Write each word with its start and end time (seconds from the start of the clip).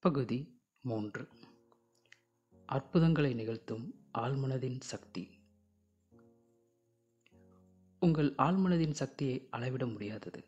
பகுதி 0.00 0.60
மூன்று. 0.80 1.28
அற்புதங்களை 2.66 3.34
நிகழ்த்தும் 3.34 3.94
ஆழ்மனதின் 4.18 4.80
சக்தி. 4.80 5.28
உங்கள் 8.00 8.34
ஆழ்மனதின் 8.34 8.90
சக்தியை 8.90 9.46
அளவிட 9.50 9.86
முடியாதது. 9.86 10.44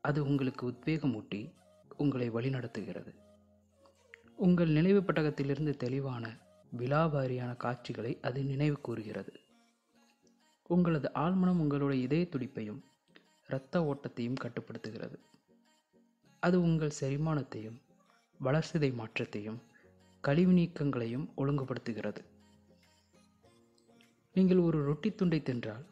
அது 0.00 0.24
உங்களுக்கு 0.24 0.70
உத்வேகமூட்டி 0.70 1.54
உங்களை 1.96 2.30
வழிநடத்துகிறது. 2.30 3.14
உங்கள் 4.36 4.68
நினைவு 4.68 5.02
பட்டகத்திலிருந்து 5.02 5.76
தெளிவான 5.76 6.38
விழாவாரியான 6.76 7.56
காட்சிகளை 7.56 8.18
அது 8.20 8.44
நினைவு 8.44 8.80
கூறுகிறது. 8.80 9.32
உங்களது 10.66 11.10
ஆழ்மனம் 11.14 11.58
உங்களுடைய 11.58 12.02
இதய 12.02 12.26
துடிப்பையும் 12.30 12.80
இரத்த 13.46 13.80
ஓட்டத்தையும் 13.80 14.40
கட்டுப்படுத்துகிறது. 14.40 15.18
அது 16.40 16.60
உங்கள் 16.60 16.92
செரிமானத்தையும் 17.00 17.88
வளர்சிதை 18.44 18.94
மாற்றத்தையும் 18.94 19.62
கழிவு 20.20 20.52
நீக்கங்களையும் 20.52 21.26
ஒழுங்குபடுத்துகிறது. 21.36 22.22
நீங்கள் 24.34 24.58
ஒரு 24.58 24.84
ரொட்டி 24.84 25.12
துண்டை 25.12 25.42
தின்றால் 25.44 25.84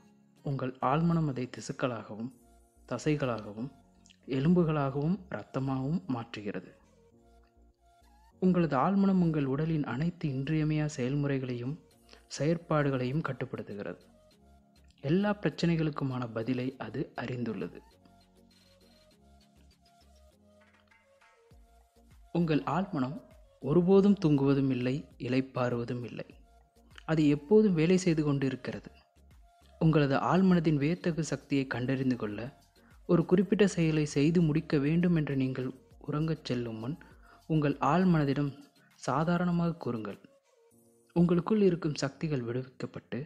உங்கள் 0.43 0.77
ஆழ்மனம் 0.81 1.29
அதை 1.29 1.51
திசுக்களாகவும் 1.57 2.31
தசைகளாகவும் 2.89 3.71
எலும்புகளாகவும் 4.27 5.19
இரத்தமாகவும் 5.31 6.03
மாற்றுகிறது. 6.09 6.71
உங்களது 8.41 8.77
ஆழ்மனம் 8.77 9.23
உங்கள் 9.23 9.45
உடலின் 9.45 9.85
அனைத்து 9.85 10.29
இன்றியமையா 10.29 10.85
செயல்முறைகளையும் 10.85 11.79
செயற்பாடுகளையும் 12.39 13.27
கட்டுப்படுத்துகிறது. 13.29 14.03
எல்லா 15.01 15.35
பிரச்சனைகளுக்குமான 15.35 16.29
பதிலை 16.33 16.77
அது 16.79 17.13
அறிந்துள்ளது. 17.17 17.81
உங்கள் 22.33 22.63
ஆழ்மனம் 22.77 23.17
ஒருபோதும் 23.61 24.19
தூங்குவதும் 24.25 24.71
இல்லை 24.71 25.05
இலைப்பாறுவதும் 25.19 26.05
இல்லை. 26.05 26.27
அது 27.05 27.29
எப்போதும் 27.29 27.75
வேலை 27.75 27.97
செய்து 27.97 28.23
கொண்டு 28.25 28.47
இருக்கிறது 28.47 28.91
உங்களது 29.81 30.15
ஆழ்மனதின் 30.15 30.81
வியத்தகு 30.83 31.23
சக்தியை 31.25 31.67
கண்டறிந்து 31.67 32.17
கொள்ள 32.17 32.39
ஒரு 33.07 33.25
குறிப்பிட்ட 33.25 33.67
செயலை 33.67 34.05
செய்து 34.07 34.43
முடிக்க 34.43 34.79
வேண்டும் 34.79 35.15
என்று 35.15 35.37
நீங்கள் 35.37 35.69
உறங்கச் 36.09 36.45
செல்லும் 36.45 36.79
முன் 36.79 36.97
உங்கள் 37.47 37.77
ஆழ்மனதிடம் 37.93 38.51
சாதாரணமாக 38.95 39.77
கூறுங்கள். 39.77 40.19
உங்களுக்குள் 41.13 41.61
இருக்கும் 41.61 41.95
சக்திகள் 41.95 42.45
விடுவிக்கப்பட்டு 42.45 43.19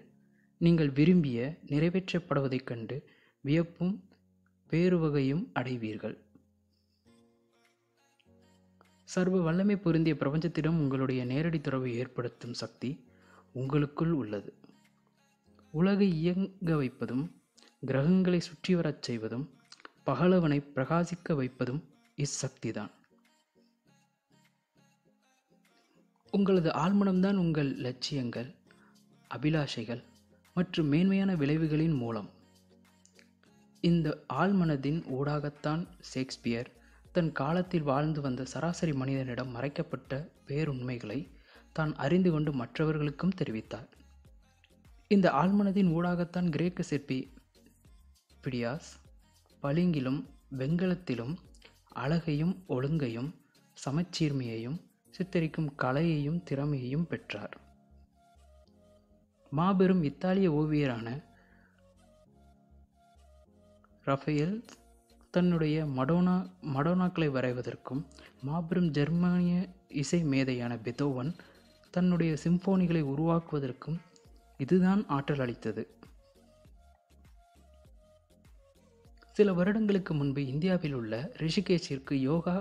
நீங்கள் 0.58 0.90
விரும்பிய 0.90 1.58
நிறைவேற்றப்படுவதைக் 1.66 2.68
கண்டு 2.70 2.96
வியப்பும் 3.44 3.94
பேருவகையும் 4.70 5.44
அடைவீர்கள். 5.52 6.16
சர்வ 9.12 9.40
வல்லமை 9.40 9.76
பொருந்திய 9.76 10.16
பிரபஞ்சத்திடம் 10.20 10.78
உங்களுடைய 10.82 11.24
நேரடி 11.24 11.60
தொடர்பை 11.60 11.94
ஏற்படுத்தும் 11.94 12.54
சக்தி 12.54 12.90
உங்களுக்குள் 13.52 14.12
உள்ளது. 14.12 14.50
உலகை 15.70 16.08
இயங்க 16.12 16.76
வைப்பதும் 16.76 17.24
கிரகங்களை 17.86 18.38
சுற்றி 18.38 18.74
வரச் 18.74 19.02
செய்வதும் 19.02 19.44
பகலவனை 20.06 20.58
பிரகாசிக்க 20.74 21.34
வைப்பதும் 21.34 21.82
இச்சக்திதான். 22.16 22.90
உங்களது 26.30 26.70
ஆழ்மனம்தான் 26.70 27.34
உங்கள் 27.34 27.70
லட்சியங்கள் 27.76 28.50
அபிலாஷைகள் 29.34 30.02
மற்றும் 30.54 30.86
மேன்மையான 30.86 31.34
விளைவுகளின் 31.34 31.96
மூலம். 31.96 32.30
இந்த 33.80 34.24
ஆழ்மனதின் 34.32 35.00
ஊடாகத்தான் 35.18 35.84
ஷேக்ஸ்பியர் 36.12 36.70
தன் 37.12 37.32
காலத்தில் 37.32 37.82
வாழ்ந்து 37.82 38.20
வந்த 38.20 38.44
சராசரி 38.44 38.92
மனிதனிடம் 38.92 39.50
மறைக்கப்பட்ட 39.50 40.30
பேருண்மைகளை 40.46 41.18
தான் 41.72 41.92
அறிந்து 41.94 42.30
கொண்டு 42.30 42.52
மற்றவர்களுக்கும் 42.52 43.34
தெரிவித்தார். 43.40 43.88
இந்த 45.08 45.30
ஆழ்மனதின் 45.30 45.90
ஊடாகத்தான் 45.96 46.48
கிரேக்க 46.48 46.82
சிற்பி 46.82 47.18
பிடியாஸ் 48.44 48.90
பளிங்கிலும் 49.62 50.20
வெங்கலத்திலும் 50.58 51.34
அழகையும் 51.94 52.54
ஒழுங்கையும் 52.68 53.30
சமச்சீர்மையையும் 53.84 54.78
சித்தரிக்கும் 55.18 55.70
கலையையும் 55.76 56.42
திறமையையும் 56.42 57.06
பெற்றார். 57.06 57.56
மாபெரும் 59.50 60.02
இத்தாலிய 60.02 60.50
ஓவியரான 60.50 61.08
ரஃபேல் 64.06 64.56
தன்னுடைய 65.34 65.84
மடோனா 65.84 66.34
மடோனாக்களை 66.74 67.28
வரைவதற்கும் 67.28 68.00
மாபெரும் 68.40 68.90
ஜெர்மானிய 68.90 69.68
இசை 69.88 70.24
மேதையான 70.24 70.72
பெதோவன் 70.84 71.30
தன்னுடைய 71.90 72.36
சிம்போனிகளை 72.44 73.02
உருவாக்குவதற்கும் 73.02 73.98
இதுதான் 74.58 75.06
ஆற்றல் 75.06 75.38
அளித்தது. 75.38 75.82
சில 79.36 79.52
வருடங்களுக்கு 79.52 80.14
முன்பு 80.14 80.46
இந்தியாவில் 80.46 80.92
உள்ள 80.92 81.32
ரிஷிகேஷிற்கு 81.36 82.12
யோகா 82.12 82.56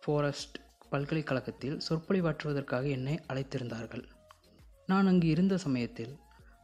ஃபாரஸ்ட் 0.00 0.56
பல்கலைக்கழகத்தில் 0.90 1.80
சொற்பொழிவாற்றுவதற்காக 1.88 2.86
என்னை 2.88 3.20
அழைத்திருந்தார்கள். 3.28 4.04
நான் 4.86 5.06
அங்கு 5.06 5.28
இருந்த 5.28 5.56
சமயத்தில் 5.56 6.14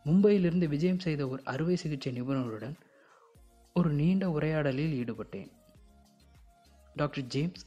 மும்பையிலிருந்து 0.04 0.68
விஜயம் 0.68 0.98
செய்த 0.98 1.28
ஒரு 1.28 1.42
அறுவை 1.44 1.76
சிகிச்சை 1.76 2.12
நிபுணருடன் 2.20 2.76
ஒரு 3.74 3.90
நீண்ட 3.90 4.30
உரையாடலில் 4.30 4.94
ஈடுபட்டேன். 5.00 5.50
டாக்டர் 6.96 7.24
ஜேம்ஸ் 7.24 7.66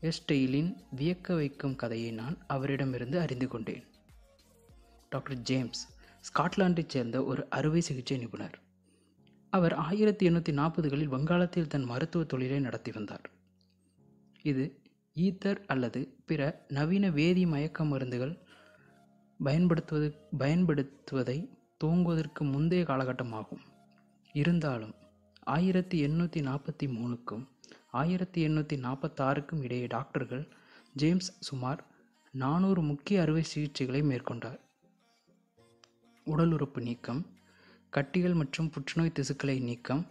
எஸ்டெயிலின் 0.00 0.76
வியக்க 0.96 1.34
வைக்கும் 1.34 1.76
கதையை 1.76 2.10
நான் 2.10 2.38
அவரிடமிருந்து 2.46 3.20
அறிந்து 3.20 3.48
கொண்டேன். 3.48 3.84
டாக்டர் 5.08 5.38
ஜேம்ஸ் 5.38 5.82
ஸ்காட்லாண்டைச் 6.28 6.88
சேர்ந்த 6.88 7.24
ஒரு 7.24 7.50
அறுவை 7.50 7.80
சிகிச்சை 7.80 8.18
நிபுணர். 8.18 8.58
அவர் 9.50 9.74
ஆயிரத்தி 9.74 10.30
எண்ணூற்றி 10.30 10.52
நாற்பதுகளில் 10.52 11.12
வங்காளத்தில் 11.14 11.66
தன் 11.66 11.84
மருத்துவ 11.84 12.24
தொழிலை 12.24 12.60
நடத்தி 12.60 12.92
வந்தார். 12.92 13.30
இது 14.42 14.80
ஈத்தர் 15.14 15.64
அல்லது 15.66 16.16
பிற 16.26 16.64
நவீன 16.68 17.10
வேதி 17.10 17.46
மயக்க 17.46 17.84
மருந்துகள் 17.84 18.38
பயன்படுத்துவது 19.44 20.14
பயன்படுத்துவதை 20.38 21.38
துவங்குவதற்கு 21.84 22.40
முந்தைய 22.40 22.84
காலகட்டமாகும். 22.84 23.64
இருந்தாலும் 24.32 24.94
ஆயிரத்தி 25.54 25.96
எண்ணூற்றி 26.06 26.40
நாற்பத்தி 26.48 26.86
மூணுக்கும் 26.94 27.42
ஆயிரத்தி 28.00 28.40
எண்ணூற்றி 28.46 28.76
நாற்பத்தாறுக்கும் 28.84 29.62
இடையே 29.62 29.86
டாக்டர்கள் 29.86 30.42
ஜேம்ஸ் 30.92 31.30
சுமார் 31.38 31.82
நானூறு 32.34 32.82
முக்கிய 32.82 33.20
அறுவை 33.20 33.44
சிகிச்சைகளை 33.52 34.00
மேற்கொண்டார். 34.10 34.58
உடல் 36.26 36.52
உறுப்பு 36.52 36.80
நீக்கம் 36.80 37.22
கட்டிகள் 37.92 38.34
மற்றும் 38.34 38.70
புற்றுநோய் 38.70 39.14
திசுக்களை 39.18 39.56
நீக்கம் 39.60 40.02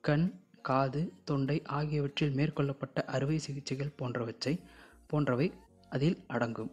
கண் 0.00 0.28
காது 0.62 1.02
தொண்டை 1.24 1.58
ஆகியவற்றில் 1.78 2.36
மேற்கொள்ளப்பட்ட 2.38 3.04
அறுவை 3.16 3.38
சிகிச்சைகள் 3.38 3.96
போன்றவற்றை 3.96 4.54
போன்றவை 5.06 5.48
அதில் 5.88 6.18
அடங்கும். 6.26 6.72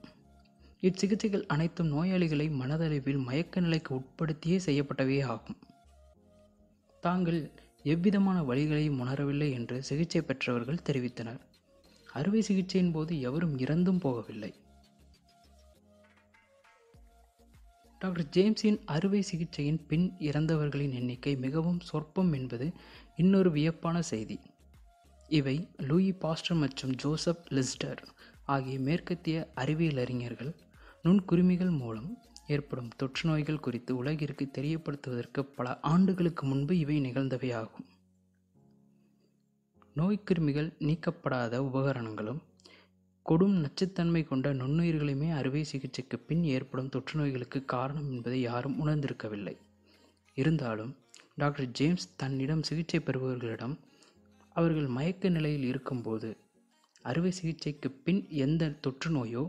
இச்சிகிச்சைகள் 0.82 1.50
அனைத்தும் 1.56 1.92
நோயாளிகளை 1.96 2.48
மனதளவில் 2.62 3.26
மயக்க 3.28 3.60
நிலைக்கு 3.60 3.92
உட்படுத்தியே 4.00 4.58
செய்யப்பட்டவே 4.66 5.20
ஆகும். 5.34 5.60
தாங்கள் 7.04 7.42
எவ்விதமான 7.84 8.38
வழிகளையும் 8.42 9.00
உணரவில்லை 9.04 9.52
என்று 9.52 9.84
சிகிச்சை 9.84 10.22
பெற்றவர்கள் 10.22 10.86
தெரிவித்தனர். 10.90 11.42
அறுவை 12.14 12.42
சிகிச்சையின் 12.48 12.92
போது 12.92 13.20
எவரும் 13.20 13.58
இறந்தும் 13.58 14.02
போகவில்லை. 14.04 14.52
டாக்டர் 18.02 18.28
ஜேம்ஸின் 18.36 18.80
அறுவை 18.86 19.24
சிகிச்சையின் 19.32 19.80
பின் 19.88 20.08
இறந்தவர்களின் 20.20 20.92
எண்ணிக்கை 20.92 21.36
மிகவும் 21.36 21.80
சொற்பம் 21.80 22.34
என்பது 22.34 22.72
இன்னொரு 23.16 23.52
வியப்பான 23.52 24.00
செய்தி. 24.02 24.38
இவை 25.30 25.68
லூயி 25.78 26.12
பாஸ்டர் 26.14 26.58
மற்றும் 26.58 26.96
ஜோசப் 26.96 27.46
லிஸ்டர் 27.50 28.02
ஆகிய 28.46 28.80
மேற்கத்திய 28.80 29.52
அறிவியல் 29.56 29.98
அறிஞர்கள் 29.98 30.52
நுண்குருமிகள் 31.04 31.78
மூலம் 31.78 32.10
ஏற்படும் 32.48 32.90
தொற்று 32.96 33.30
நோய்கள் 33.30 33.60
குறித்து 33.60 33.96
உலகிற்கு 33.96 34.50
தெரியப்படுத்துவதற்கு 34.54 35.42
பல 35.56 35.80
ஆண்டுகளுக்கு 35.80 36.46
முன்பு 36.46 36.80
இவை 36.80 37.02
நிகழ்ந்தவையாகும். 37.02 37.86
நோய்க்கிருமிகள் 39.96 40.74
நீக்கப்படாத 40.80 41.58
உபகரணங்களும் 41.58 42.42
கொடும் 43.30 43.66
நச்சுத்தன்மை 43.66 44.28
கொண்ட 44.28 44.54
நுண்ணுயிர்களுமே 44.54 45.32
அறுவை 45.34 45.64
சிகிச்சைக்கு 45.64 46.20
பின் 46.20 46.44
ஏற்படும் 46.44 46.90
தொற்று 46.90 47.20
நோய்களுக்கு 47.20 47.66
காரணம் 47.66 48.12
என்பதை 48.12 48.42
யாரும் 48.42 48.88
உணர்ந்திருக்கவில்லை. 48.88 49.58
இருந்தாலும் 50.38 50.96
டாக்டர் 51.36 51.66
ஜேம்ஸ் 51.66 52.16
தன்னிடம் 52.16 52.64
சிகிச்சை 52.64 53.00
பெறுபவர்களிடம் 53.00 53.76
அவர்கள் 54.50 54.88
மயக்க 54.88 55.30
நிலையில் 55.30 55.64
இருக்கும்போது 55.64 56.38
அறுவை 57.02 57.32
சிகிச்சைக்கு 57.32 57.92
பின் 57.92 58.28
எந்த 58.30 58.70
தொற்று 58.70 59.10
நோயோ 59.12 59.44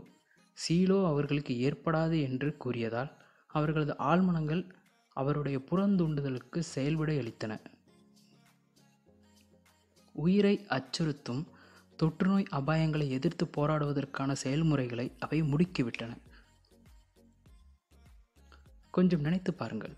சீலோ 0.57 1.05
அவர்களுக்கு 1.05 1.53
ஏற்படாது 1.53 2.21
என்று 2.21 2.57
கூறியதால் 2.57 3.11
அவர்களது 3.47 3.95
ஆழ்மனங்கள் 3.99 4.69
அவருடைய 5.09 5.57
புறந்தூண்டுதலுக்கு 5.71 6.59
செயல்விடை 6.59 7.17
அளித்தன. 7.17 7.59
உயிரை 10.13 10.65
அச்சுறுத்தும் 10.69 11.43
தொற்றுநோய் 12.03 12.45
அபாயங்களை 12.51 13.09
எதிர்த்து 13.09 13.45
போராடுவதற்கான 13.57 14.31
செயல்முறைகளை 14.31 15.11
அவை 15.19 15.41
முடுக்கிவிட்டன. 15.41 16.17
கொஞ்சம் 18.91 19.21
நினைத்து 19.21 19.53
பாருங்கள். 19.53 19.95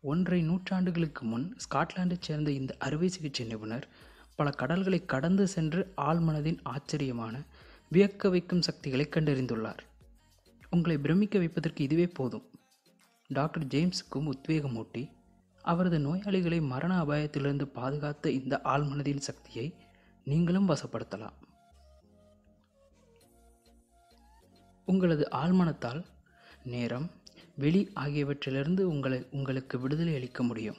ஒன்றை 0.00 0.48
நூற்றாண்டுகளுக்கு 0.48 1.20
முன் 1.20 1.56
ஸ்காட்லாந்தைச் 1.56 2.22
சேர்ந்த 2.22 2.50
இந்த 2.50 2.76
அறுவை 2.78 3.08
சிகிச்சை 3.08 3.46
நிபுணர் 3.46 3.88
பல 4.36 4.50
கடல்களை 4.50 5.04
கடந்து 5.04 5.46
சென்று 5.46 5.92
ஆழ்மனதின் 5.96 6.58
ஆச்சரியமான 6.62 7.42
வியக்க 7.94 8.30
வைக்கும் 8.30 8.62
சக்திகளை 8.62 9.08
கண்டறிந்துள்ளார். 9.10 9.78
உங்களை 10.70 10.98
பிரமிக்க 10.98 11.38
வைப்பதற்கு 11.38 11.84
இதுவே 11.84 12.06
போதும். 12.06 12.50
டாக்டர் 13.28 13.66
ஜேம்ஸுக்கும் 13.66 14.30
உத்வேகமூட்டி 14.32 15.10
அவரது 15.62 15.98
நோயாளிகளை 15.98 16.60
மரண 16.60 17.02
அபாயத்திலிருந்து 17.02 17.66
பாதுகாத்த 17.74 18.26
இந்த 18.26 18.60
ஆழ்மனதின் 18.64 19.24
சக்தியை 19.28 19.74
நீங்களும் 20.24 20.68
வசப்படுத்தலாம். 20.68 21.36
உங்களது 24.84 25.28
ஆழ்மனத்தால் 25.32 26.04
நேரம் 26.64 27.10
வெளி 27.56 27.90
ஆகியவற்றிலிருந்து 27.94 28.80
உங்களை 28.80 29.26
உங்களுக்கு 29.30 29.80
விடுதலை 29.80 30.14
அளிக்க 30.14 30.42
முடியும். 30.42 30.76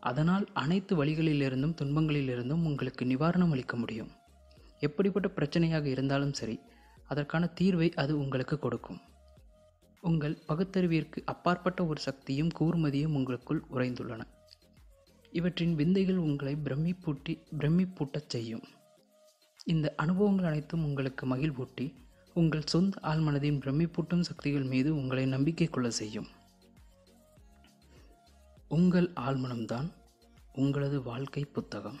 அதனால் 0.00 0.46
அனைத்து 0.52 1.04
வழிகளிலிருந்தும் 1.04 1.76
துன்பங்களிலிருந்தும் 1.82 2.64
உங்களுக்கு 2.70 3.04
நிவாரணம் 3.04 3.50
அளிக்க 3.50 3.76
முடியும். 3.76 4.10
எப்படிப்பட்ட 4.80 5.28
பிரச்சனையாக 5.36 5.84
இருந்தாலும் 5.84 6.32
சரி 6.32 6.60
அதற்கான 7.04 7.50
தீர்வை 7.60 7.94
அது 7.94 8.18
உங்களுக்கு 8.18 8.58
கொடுக்கும். 8.58 9.00
உங்கள் 10.00 10.38
பகுத்தறிவிற்கு 10.48 11.22
அப்பாற்பட்ட 11.24 11.86
ஒரு 11.86 12.00
சக்தியும் 12.00 12.50
கூர்மதியும் 12.60 13.14
உங்களுக்குள் 13.14 13.64
உறைந்துள்ளன. 13.72 14.20
இவற்றின் 15.30 15.74
விந்தைகள் 15.74 16.16
உங்களை 16.16 16.56
பிரமிப்பூட்டி 16.56 17.42
பிரமிப்பூட்டச் 17.58 18.28
செய்யும். 18.28 18.62
இந்த 19.64 19.92
அனுபவங்கள் 19.96 20.44
அனைத்தும் 20.44 20.84
உங்களுக்கு 20.84 21.36
மகிழ்வூட்டி 21.36 21.94
உங்கள் 22.34 22.66
சொந்த 22.66 23.00
ஆழ்மனதின் 23.02 23.60
பிரமிப்பூட்டும் 23.64 24.20
சக்திகள் 24.20 24.62
மீது 24.62 24.94
உங்களை 24.94 25.26
நம்பிக்கை 25.26 25.66
கொள்ள 25.66 25.90
செய்யும். 25.90 26.26
உங்கள் 28.68 29.10
ஆழ்மனம்தான் 29.20 29.92
உங்களது 30.52 31.02
வாழ்க்கை 31.02 31.44
புத்தகம். 31.44 31.98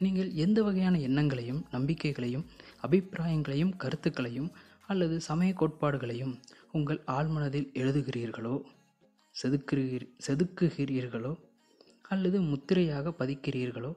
நீங்கள் 0.00 0.30
எந்த 0.32 0.62
வகையான 0.62 0.98
எண்ணங்களையும் 0.98 1.64
நம்பிக்கைகளையும் 1.70 2.44
அபிப்பிராயங்களையும் 2.82 3.76
கருத்துக்களையும் 3.76 4.50
அல்லது 4.86 5.20
சமய 5.20 5.52
கோட்பாடுகளையும் 5.52 6.40
உங்கள் 6.72 7.00
ஆழ்மனதில் 7.06 7.68
எழுதுகிறீர்களோ? 7.72 8.62
செதுக்குகிறீர் 9.42 10.06
செதுக்குகிறீர்களோ? 10.26 11.38
அல்லது 12.02 12.40
முத்திரையாக 12.40 13.10
பதிக்கிறீர்களோ? 13.18 13.96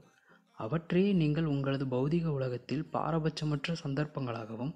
அவற்றையே 0.54 1.14
நீங்கள் 1.14 1.46
உங்களது 1.46 1.86
பௌதிக 1.86 2.26
உலகத்தில் 2.26 2.88
பாரபட்சமற்ற 2.94 3.76
சந்தர்ப்பங்களாகவும் 3.84 4.74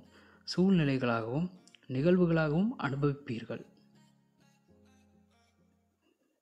சூழ்நிலைகளாகவும் 0.55 1.47
நிகழ்வுகளாகவும் 1.87 2.71
அனுபவிப்பீர்கள். 2.77 3.65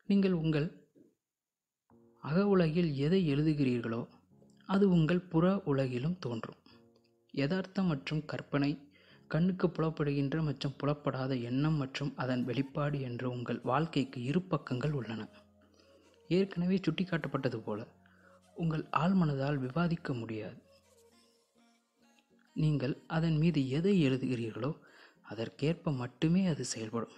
நீங்கள் 0.06 0.32
உங்கள் 0.32 0.68
அக 2.20 2.48
உலகில் 2.48 2.96
எதை 2.96 3.34
எழுதுகிறீர்களோ 3.34 4.08
அது 4.68 4.86
உங்கள் 4.90 5.28
புற 5.32 5.46
உலகிலும் 5.66 6.18
தோன்றும். 6.20 6.60
யதார்த்தம் 7.34 7.86
மற்றும் 7.86 8.26
கற்பனை 8.26 8.72
கண்ணுக்கு 9.28 9.68
புலப்படுகின்ற 9.68 10.42
மற்றும் 10.42 10.76
புலப்படாத 10.78 11.36
எண்ணம் 11.50 11.76
மற்றும் 11.76 12.12
அதன் 12.16 12.44
வெளிப்பாடு 12.44 12.98
என்ற 13.02 13.24
உங்கள் 13.30 13.60
வாழ்க்கைக்கு 13.64 14.20
இரு 14.24 14.42
பக்கங்கள் 14.42 14.92
உள்ளன. 14.92 15.22
ஏற்கனவே 16.30 16.78
சுட்டிக்காட்டப்பட்டது 16.78 17.58
போல 17.58 17.82
உங்கள் 18.56 18.84
ஆழ்மனதால் 18.98 19.58
விவாதிக்க 19.58 20.14
முடியாது. 20.14 20.60
நீங்கள் 22.56 22.96
அதன் 23.08 23.38
மீது 23.38 23.62
எதை 23.70 23.96
எழுதுகிறீர்களோ 24.08 24.72
அதற்கேற்ப 25.22 25.92
மட்டுமே 25.94 26.42
அது 26.48 26.66
செயல்படும். 26.66 27.16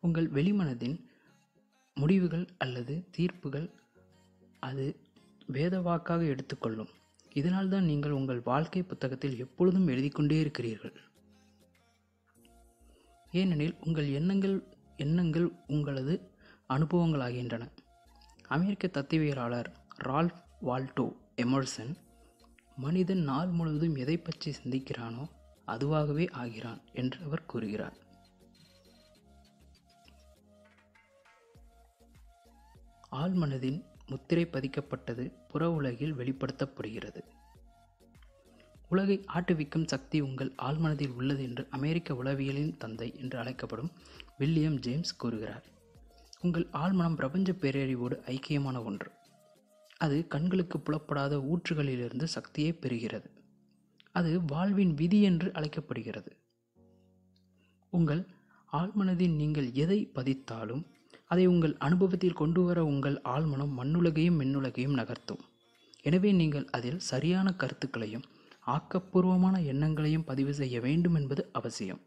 உங்கள் 0.00 0.28
வெளிமனதின் 0.28 0.98
முடிவுகள் 1.96 2.46
அல்லது 2.58 2.94
தீர்ப்புகள் 3.16 3.68
அது 4.68 4.86
வேதவாக்காக 5.52 6.26
எடுத்துக்கொள்ளும். 6.26 6.90
இதனால்தான் 7.34 7.84
நீங்கள் 7.84 8.10
உங்கள் 8.10 8.40
வாழ்க்கை 8.42 8.82
புத்தகத்தில் 8.82 9.38
எப்பொழுதும் 9.38 9.86
எழுதி 9.86 10.08
கொண்டே 10.08 10.40
இருக்கிறீர்கள். 10.40 10.96
ஏனெனில் 13.30 13.76
உங்கள் 13.86 14.08
எண்ணங்கள் 14.12 14.56
எண்ணங்கள் 14.96 15.48
உங்களது 15.66 16.14
அனுபவங்களாகின்றன. 16.68 17.64
அமெரிக்க 18.48 18.90
தத்துவியலாளர் 18.92 19.68
ரால்ஃப் 20.04 20.40
வால்டோ 20.62 21.16
எமர்சன் 21.36 21.92
மனிதன் 22.76 23.22
நாள் 23.22 23.48
முழுவதும் 23.48 23.96
எதை 23.96 24.16
பற்றி 24.18 24.50
சிந்திக்கிறானோ 24.64 25.24
அதுவாகவே 25.66 26.30
ஆகிறான் 26.32 26.80
என்று 26.92 27.18
அவர் 27.24 27.46
கூறுகிறார். 27.46 27.96
ஆழ்மனதின் 33.10 33.80
முத்திரை 34.06 34.44
பதிக்கப்பட்டது 34.44 35.24
புற 35.50 35.70
உலகில் 35.70 36.14
வெளிப்படுத்தப்படுகிறது. 36.14 37.20
உலகை 38.88 39.16
ஆட்டுவிக்கும் 39.34 39.86
சக்தி 39.86 40.18
உங்கள் 40.20 40.52
ஆழ்மனதில் 40.62 41.14
உள்ளது 41.14 41.42
என்று 41.42 41.64
அமெரிக்க 41.70 42.14
உளவியலின் 42.14 42.76
தந்தை 42.76 43.08
என்று 43.16 43.36
அழைக்கப்படும் 43.38 43.90
வில்லியம் 44.38 44.78
ஜேம்ஸ் 44.78 45.16
கூறுகிறார். 45.16 45.66
உங்கள் 46.40 46.66
ஆழ்மனம் 46.72 47.14
பிரபஞ்ச 47.14 47.52
பேரறிவோடு 47.52 48.16
ஐக்கியமான 48.26 48.84
ஒன்று. 48.84 49.10
அது 49.96 50.26
கண்களுக்கு 50.26 50.80
புலப்படாத 50.80 51.36
ஊற்றுகளிலிருந்து 51.52 52.26
சக்தியை 52.36 52.72
பெறுகிறது. 52.80 53.28
அது 54.14 54.30
வாழ்வின் 54.44 54.94
விதி 54.94 55.18
என்று 55.22 55.48
அழைக்கப்படுகிறது. 55.52 56.32
உங்கள் 57.92 58.22
ஆழ்மனதில் 58.72 59.34
நீங்கள் 59.34 59.68
எதை 59.72 60.00
பதித்தாலும் 60.14 60.82
அதை 61.30 61.44
உங்கள் 61.46 61.74
அனுபவத்தில் 61.86 62.38
கொண்டு 62.40 62.60
வர 62.66 62.78
உங்கள் 62.92 63.16
ஆழ்மனம் 63.34 63.74
மண்ணுலகையும் 63.80 64.38
மின்னுலகையும் 64.40 64.98
நகர்த்தும். 65.00 65.42
எனவே 66.02 66.30
நீங்கள் 66.40 66.66
அதில் 66.76 67.02
சரியான 67.10 67.48
கருத்துக்களையும் 67.62 68.24
ஆக்கப்பூர்வமான 68.66 69.56
எண்ணங்களையும் 69.72 70.26
பதிவு 70.30 70.52
செய்ய 70.60 70.76
வேண்டும் 70.86 71.16
என்பது 71.20 71.42
அவசியம். 71.58 72.00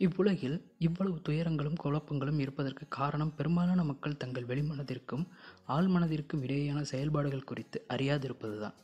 இவ்வுலகில் 0.00 0.56
இவ்வளவு 0.86 1.18
துயரங்களும் 1.26 1.80
குழப்பங்களும் 1.82 2.40
இருப்பதற்கு 2.44 2.84
காரணம் 2.96 3.34
பெரும்பாலான 3.38 3.80
மக்கள் 3.90 4.20
தங்கள் 4.22 4.48
வெளிமனதிற்கும் 4.50 5.24
ஆழ்மனதிற்கும் 5.74 6.42
இடையேயான 6.46 6.80
செயல்பாடுகள் 6.92 7.48
குறித்து 7.50 7.78
அறியாதிருப்பதுதான். 7.94 8.76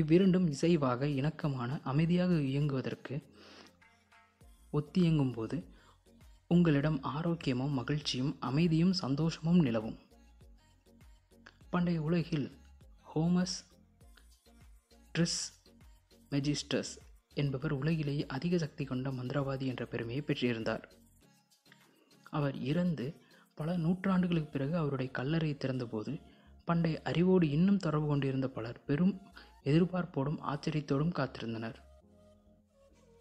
இவ்விரண்டும் 0.00 0.46
இசைவாக 0.54 1.08
இணக்கமான 1.20 1.70
அமைதியாக 1.90 2.32
இயங்குவதற்கு 2.52 3.16
ஒத்தியங்கும் 4.72 5.34
போது 5.36 5.56
உங்களிடம் 6.48 7.00
ஆரோக்கியமும் 7.02 7.70
மகிழ்ச்சியும் 7.70 8.36
அமைதியும் 8.40 8.92
சந்தோஷமும் 8.92 9.58
நிலவும். 9.58 9.98
பண்டைய 11.70 12.02
உலகில் 12.02 12.50
ஹோமஸ் 13.14 13.56
ட்ரிஸ் 15.18 15.42
மெஜிஸ்டஸ் 16.30 16.92
என்பவர் 17.34 17.72
உலகிலேயே 17.72 18.26
அதிக 18.26 18.58
சக்தி 18.58 18.84
கொண்ட 18.84 19.10
மந்திரவாதி 19.10 19.66
என்ற 19.66 19.86
பெருமையை 19.86 20.24
பெற்றிருந்தார். 20.26 20.82
அவர் 22.30 22.56
இறந்து 22.60 23.14
பல 23.54 23.76
நூற்றாண்டுகளுக்கு 23.76 24.50
பிறகு 24.50 24.76
அவருடைய 24.76 25.12
கல்லறை 25.12 25.56
திறந்தபோது 25.56 26.20
பண்டைய 26.64 27.00
அறிவோடு 27.04 27.50
இன்னும் 27.50 27.78
தொடர்பு 27.78 28.06
கொண்டிருந்த 28.06 28.48
பலர் 28.48 28.84
பெரும் 28.84 29.20
எதிர்பார்ப்போடும் 29.64 30.40
ஆச்சரியத்தோடும் 30.42 31.16
காத்திருந்தனர். 31.16 31.74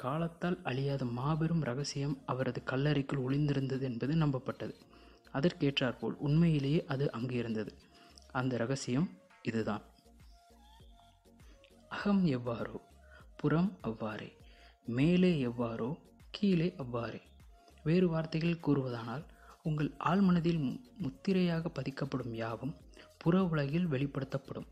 காலத்தால் 0.06 0.58
அழியாத 0.64 1.04
மாபெரும் 1.18 1.64
ரகசியம் 1.64 2.16
அவரது 2.26 2.60
கல்லறைக்குள் 2.66 3.24
ஒளிந்திருந்தது 3.26 3.82
என்பது 3.82 4.14
நம்பப்பட்டது. 4.16 4.74
அதற்கேற்றாற்போல் 5.34 6.16
உண்மையிலேயே 6.18 6.82
அது 6.86 7.06
அங்கு 7.12 7.36
இருந்தது 7.36 7.72
அந்த 8.32 8.58
ரகசியம் 8.58 9.08
இதுதான். 9.42 9.84
அகம் 11.90 12.24
எவ்வாறோ 12.38 12.78
புறம் 13.36 13.72
அவ்வாறே 13.82 14.30
மேலே 14.88 15.32
எவ்வாறோ 15.40 15.90
கீழே 16.32 16.70
அவ்வாறே. 16.78 17.22
வேறு 17.86 18.08
வார்த்தைகள் 18.08 18.64
கூறுவதானால் 18.64 19.24
உங்கள் 19.64 19.92
ஆழ்மனதில் 20.04 20.62
முத்திரையாக 20.98 21.70
பதிக்கப்படும் 21.70 22.34
யாவும் 22.34 22.74
புற 23.18 23.36
உலகில் 23.44 23.88
வெளிப்படுத்தப்படும். 23.88 24.68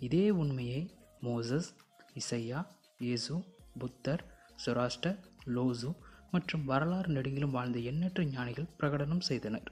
இதே 0.00 0.26
உண்மையை 0.34 0.80
மோசஸ் 1.20 1.70
இசையா 2.14 2.60
இயேசு 3.00 3.34
புத்தர் 3.78 4.22
சொராஸ்டர் 4.66 5.18
லோசு 5.46 5.90
மற்றும் 6.30 6.64
வரலாறு 6.64 7.12
நெடுங்கிலும் 7.12 7.50
வாழ்ந்த 7.50 7.78
எண்ணற்ற 7.78 8.24
ஞானிகள் 8.24 8.72
பிரகடனம் 8.80 9.20
செய்தனர். 9.20 9.68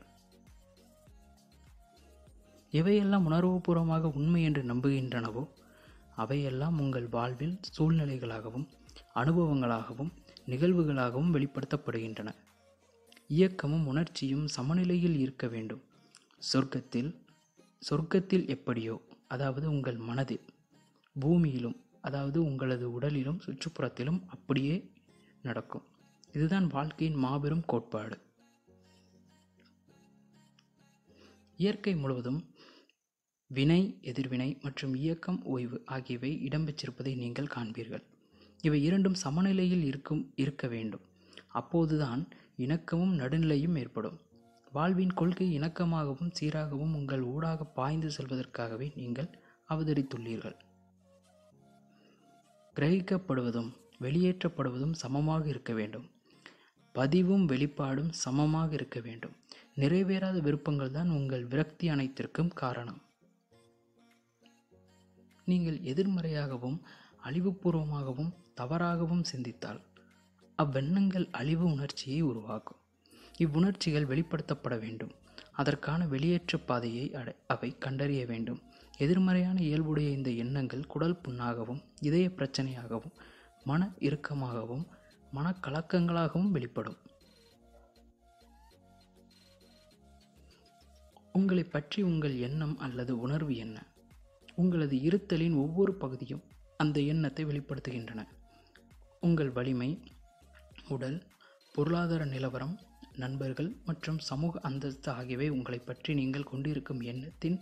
எவையெல்லாம் 2.72 3.26
உணர்வுபூர்வமாக 3.28 4.10
உண்மை 4.14 4.42
என்று 4.42 4.62
நம்புகின்றனவோ? 4.62 5.48
அவையெல்லாம் 6.16 6.78
உங்கள் 6.78 7.08
வாழ்வில் 7.08 7.60
சூழ்நிலைகளாகவும் 7.78 8.66
அனுபவங்களாகவும் 9.14 10.12
நிகழ்வுகளாகவும் 10.46 11.32
வெளிப்படுத்தப்படுகின்றன. 11.34 12.30
இயக்கமும் 13.28 13.86
உணர்ச்சியும் 13.86 14.46
சமநிலையில் 14.46 15.18
இருக்க 15.18 15.46
வேண்டும். 15.46 15.82
சொர்க்கத்தில் 16.52 17.10
சொர்க்கத்தில் 17.90 18.48
எப்படியோ 18.48 19.00
அதாவது 19.28 19.68
உங்கள் 19.70 19.96
மனதில் 19.96 20.44
பூமியிலும் 21.20 21.76
அதாவது 22.02 22.38
உங்களது 22.44 22.86
உடலிலும் 22.96 23.40
சுற்றுப்புறத்திலும் 23.46 24.20
அப்படியே 24.26 24.76
நடக்கும். 25.42 25.84
இதுதான் 26.32 26.66
வாழ்க்கையின் 26.66 27.18
மாபெரும் 27.24 27.64
கோட்பாடு. 27.66 28.16
இயற்கை 31.58 31.94
முழுவதும் 31.94 32.40
வினை 33.50 33.80
எதிர்வினை 34.00 34.48
மற்றும் 34.62 34.94
இயக்கம் 34.94 35.40
ஓய்வு 35.44 35.78
ஆகியவை 35.86 36.30
இடம்பெற்றிருப்பதை 36.48 37.12
நீங்கள் 37.22 37.52
காண்பீர்கள். 37.54 38.04
இவை 38.60 38.78
இரண்டும் 38.82 39.20
சமநிலையில் 39.24 39.84
இருக்கும் 39.84 40.22
இருக்க 40.34 40.66
வேண்டும். 40.68 41.04
அப்போதுதான் 41.60 42.22
இணக்கமும் 42.56 43.14
நடுநிலையும் 43.20 43.78
ஏற்படும். 43.78 44.18
வாழ்வின் 44.72 45.14
கொள்கை 45.14 45.46
இணக்கமாகவும் 45.58 46.34
சீராகவும் 46.40 46.94
உங்கள் 46.94 47.24
ஊடாக 47.32 47.64
பாய்ந்து 47.78 48.10
செல்வதற்காகவே 48.16 48.88
நீங்கள் 48.94 49.30
அவதரித்துள்ளீர்கள். 49.68 50.56
கிரகிக்கப்படுவதும் 52.76 53.70
வெளியேற்றப்படுவதும் 54.00 54.92
சமமாக 54.92 55.48
இருக்க 55.48 55.72
வேண்டும். 55.72 56.10
பதிவும் 56.92 57.44
வெளிப்பாடும் 57.44 58.10
சமமாக 58.12 58.72
இருக்க 58.72 59.00
வேண்டும். 59.00 59.34
நிறைவேறாத 59.76 60.40
விருப்பங்கள் 60.40 60.90
தான் 60.90 61.10
உங்கள் 61.10 61.44
விரக்தி 61.44 61.88
அனைத்திற்கும் 61.88 62.48
காரணம். 62.48 63.00
நீங்கள் 65.44 65.78
எதிர்மறையாகவும் 65.80 66.78
அழிவுபூர்வமாகவும் 67.24 68.32
தவறாகவும் 68.60 69.22
சிந்தித்தால் 69.22 69.80
அவ்வெண்ணங்கள் 70.58 71.28
அழிவு 71.30 71.64
உணர்ச்சியை 71.64 72.20
உருவாக்கும். 72.20 72.80
இவ்வுணர்ச்சிகள் 73.38 74.10
வெளிப்படுத்தப்பட 74.12 74.78
வேண்டும். 74.78 75.12
அதற்கான 75.52 76.06
வெளியேற்ற 76.06 76.58
பாதையை 76.58 77.14
அடை 77.14 77.34
அவை 77.46 77.76
கண்டறிய 77.78 78.26
வேண்டும். 78.26 78.60
எதிர்மறையான 78.98 79.60
இயல்புடைய 79.62 80.10
இந்த 80.10 80.30
எண்ணங்கள் 80.30 80.86
குடல் 80.86 81.20
புண்ணாகவும் 81.28 81.82
இதய 82.00 82.28
பிரச்சனையாகவும் 82.28 83.14
மன 83.64 83.90
இறுக்கமாகவும் 83.98 84.84
மனக்கலக்கங்களாகவும் 85.34 86.50
வெளிப்படும். 86.50 86.96
உங்களை 91.32 91.64
பற்றி 91.64 92.02
உங்கள் 92.02 92.36
எண்ணம் 92.36 92.78
அல்லது 92.78 93.18
உணர்வு 93.18 93.56
என்ன? 93.56 93.86
உங்களது 94.54 94.96
இருத்தலின் 94.96 95.56
ஒவ்வொரு 95.56 95.94
பகுதியும் 95.94 96.42
அந்த 96.76 97.00
எண்ணத்தை 97.00 97.44
வெளிப்படுத்துகின்றன. 97.44 98.26
உங்கள் 99.20 99.50
வலிமை 99.50 99.98
உடல் 100.88 101.22
பொருளாதார 101.72 102.24
நிலவரம் 102.24 102.78
நண்பர்கள் 103.16 103.76
மற்றும் 103.84 104.18
சமூக 104.18 104.60
அந்தஸ்து 104.60 105.10
ஆகியவை 105.10 105.48
உங்களை 105.48 105.78
பற்றி 105.78 106.14
நீங்கள் 106.14 106.42
கொண்டிருக்கும் 106.42 107.00
எண்ணத்தின் 107.00 107.60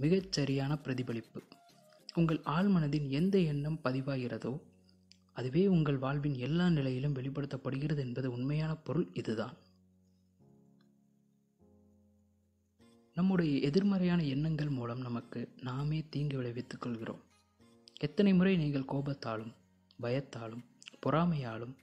மிகச் 0.00 0.32
சரியான 0.32 0.76
பிரதிபலிப்பு. 0.76 1.42
உங்கள் 2.14 2.40
ஆழ்மனதின் 2.46 3.08
எந்த 3.08 3.38
எண்ணம் 3.38 3.80
பதிவாகிறதோ 3.84 4.60
அதுவே 5.32 5.66
உங்கள் 5.66 5.96
வாழ்வின் 5.96 6.34
எல்லா 6.34 6.70
நிலையிலும் 6.70 7.14
வெளிப்படுத்தப்படுகிறது 7.14 7.98
என்பது 7.98 8.32
உண்மையான 8.32 8.74
பொருள் 8.74 9.08
இதுதான். 9.12 9.56
நம்முடைய 13.14 13.58
எதிர்மறையான 13.58 14.24
எண்ணங்கள் 14.24 14.68
மூலம் 14.68 15.00
நமக்கு 15.00 15.48
நாமே 15.62 16.04
தீங்கு 16.10 16.36
விளைவித்துக் 16.36 16.80
கொள்கிறோம். 16.80 17.22
எத்தனை 18.00 18.34
முறை 18.34 18.56
நீங்கள் 18.56 18.90
கோபத்தாலும் 18.92 19.52
பயத்தாலும் 20.02 20.64
பொறாமையாலும் 21.06 21.74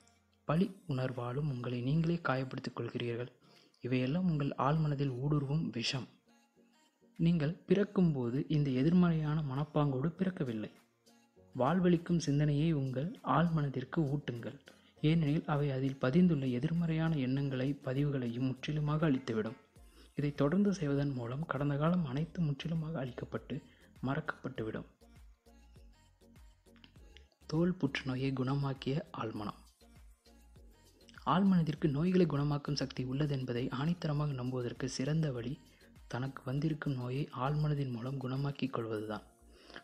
பழி 0.46 0.72
உணர்வாலும் 0.88 1.50
உங்களை 1.50 1.82
நீங்களே 1.82 2.20
காயப்படுத்திக் 2.24 2.80
கொள்கிறீர்கள். 2.80 3.32
இவையெல்லாம் 3.82 4.30
உங்கள் 4.30 4.54
ஆழ்மனதில் 4.58 5.16
ஊடுருவும் 5.26 5.70
விஷம். 5.70 6.08
நீங்கள் 7.20 7.54
பிறக்கும்போது 7.66 8.46
இந்த 8.48 8.70
எதிர்மறையான 8.70 9.44
மனப்பாங்கோடு 9.52 10.10
பிறக்கவில்லை. 10.18 10.70
வாழ்வளிக்கும் 11.56 12.20
சிந்தனையை 12.20 12.74
உங்கள் 12.74 13.20
ஆழ்மனதிற்கு 13.36 14.00
ஊட்டுங்கள். 14.14 14.58
ஏனெனில் 15.02 15.46
அவை 15.46 15.72
அதில் 15.72 15.98
பதிந்துள்ள 16.02 16.46
எதிர்மறையான 16.50 17.16
எண்ணங்களை 17.18 17.80
பதிவுகளையும் 17.86 18.48
முற்றிலுமாக 18.50 19.10
அழித்துவிடும். 19.10 19.58
இதை 20.16 20.32
தொடர்ந்து 20.34 20.74
செய்வதன் 20.74 21.14
மூலம் 21.14 21.46
கடந்த 21.46 21.78
காலம் 21.78 22.06
அனைத்து 22.06 22.42
முற்றிலுமாக 22.42 23.06
அழிக்கப்பட்டு 23.06 23.58
மறக்கப்பட்டுவிடும். 24.06 24.88
தோல் 27.46 27.76
புற்றுநோயை 27.76 28.30
குணமாக்கிய 28.34 28.96
ஆழ்மனம். 29.18 29.60
ஆழ்மனதிற்கு 31.26 31.88
நோய்களை 31.90 32.26
குணமாக்கும் 32.26 32.80
சக்தி 32.84 33.04
உள்ளது 33.04 33.38
என்பதை 33.38 33.70
ஆணித்தரமாக 33.80 34.34
நம்புவதற்கு 34.34 34.90
சிறந்த 34.90 35.32
வழி 35.32 35.60
தனக்கு 36.08 36.42
வந்திருக்கும் 36.46 36.94
நோயை 36.94 37.30
ஆழ்மனதின் 37.40 37.92
மூலம் 37.92 38.22
குணமாக்கிக் 38.24 38.74
கொள்வதுதான். 38.76 39.26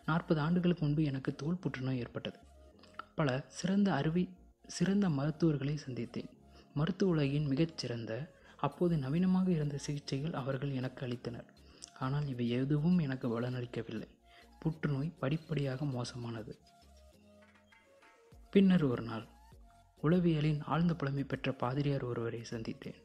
நாற்பது 0.06 0.40
ஆண்டுகளுக்கு 0.42 0.86
முன்பு 0.86 1.04
எனக்கு 1.04 1.32
தோல் 1.36 1.60
புற்றுநோய் 1.60 2.00
ஏற்பட்டது. 2.00 2.40
பல 3.16 3.46
சிறந்த 3.48 3.90
அறுவை 3.94 4.24
சிறந்த 4.68 5.06
மருத்துவர்களை 5.10 5.76
சந்தித்தேன். 5.86 6.30
மருத்துவ 6.74 7.12
உலகின் 7.12 7.46
மிகச்சிறந்த 7.46 8.12
அப்போது 8.58 8.96
நவீனமாக 8.96 9.48
இருந்த 9.48 9.78
சிகிச்சைகள் 9.78 10.34
அவர்கள் 10.34 10.72
எனக்கு 10.72 11.02
அளித்தனர். 11.08 11.48
ஆனால் 12.00 12.28
இவை 12.28 12.46
எதுவும் 12.50 13.00
எனக்கு 13.00 13.28
பலனளிக்கவில்லை 13.34 14.10
புற்றுநோய் 14.60 15.16
படிப்படியாக 15.20 15.86
மோசமானது. 15.86 16.54
பின்னர் 18.54 18.84
ஒரு 18.84 19.04
நாள் 19.04 19.26
உளவியலின் 20.04 20.62
ஆழ்ந்த 20.64 20.94
புலமை 20.96 21.24
பெற்ற 21.24 21.52
பாதிரியார் 21.62 22.04
ஒருவரை 22.04 22.42
சந்தித்தேன். 22.50 23.00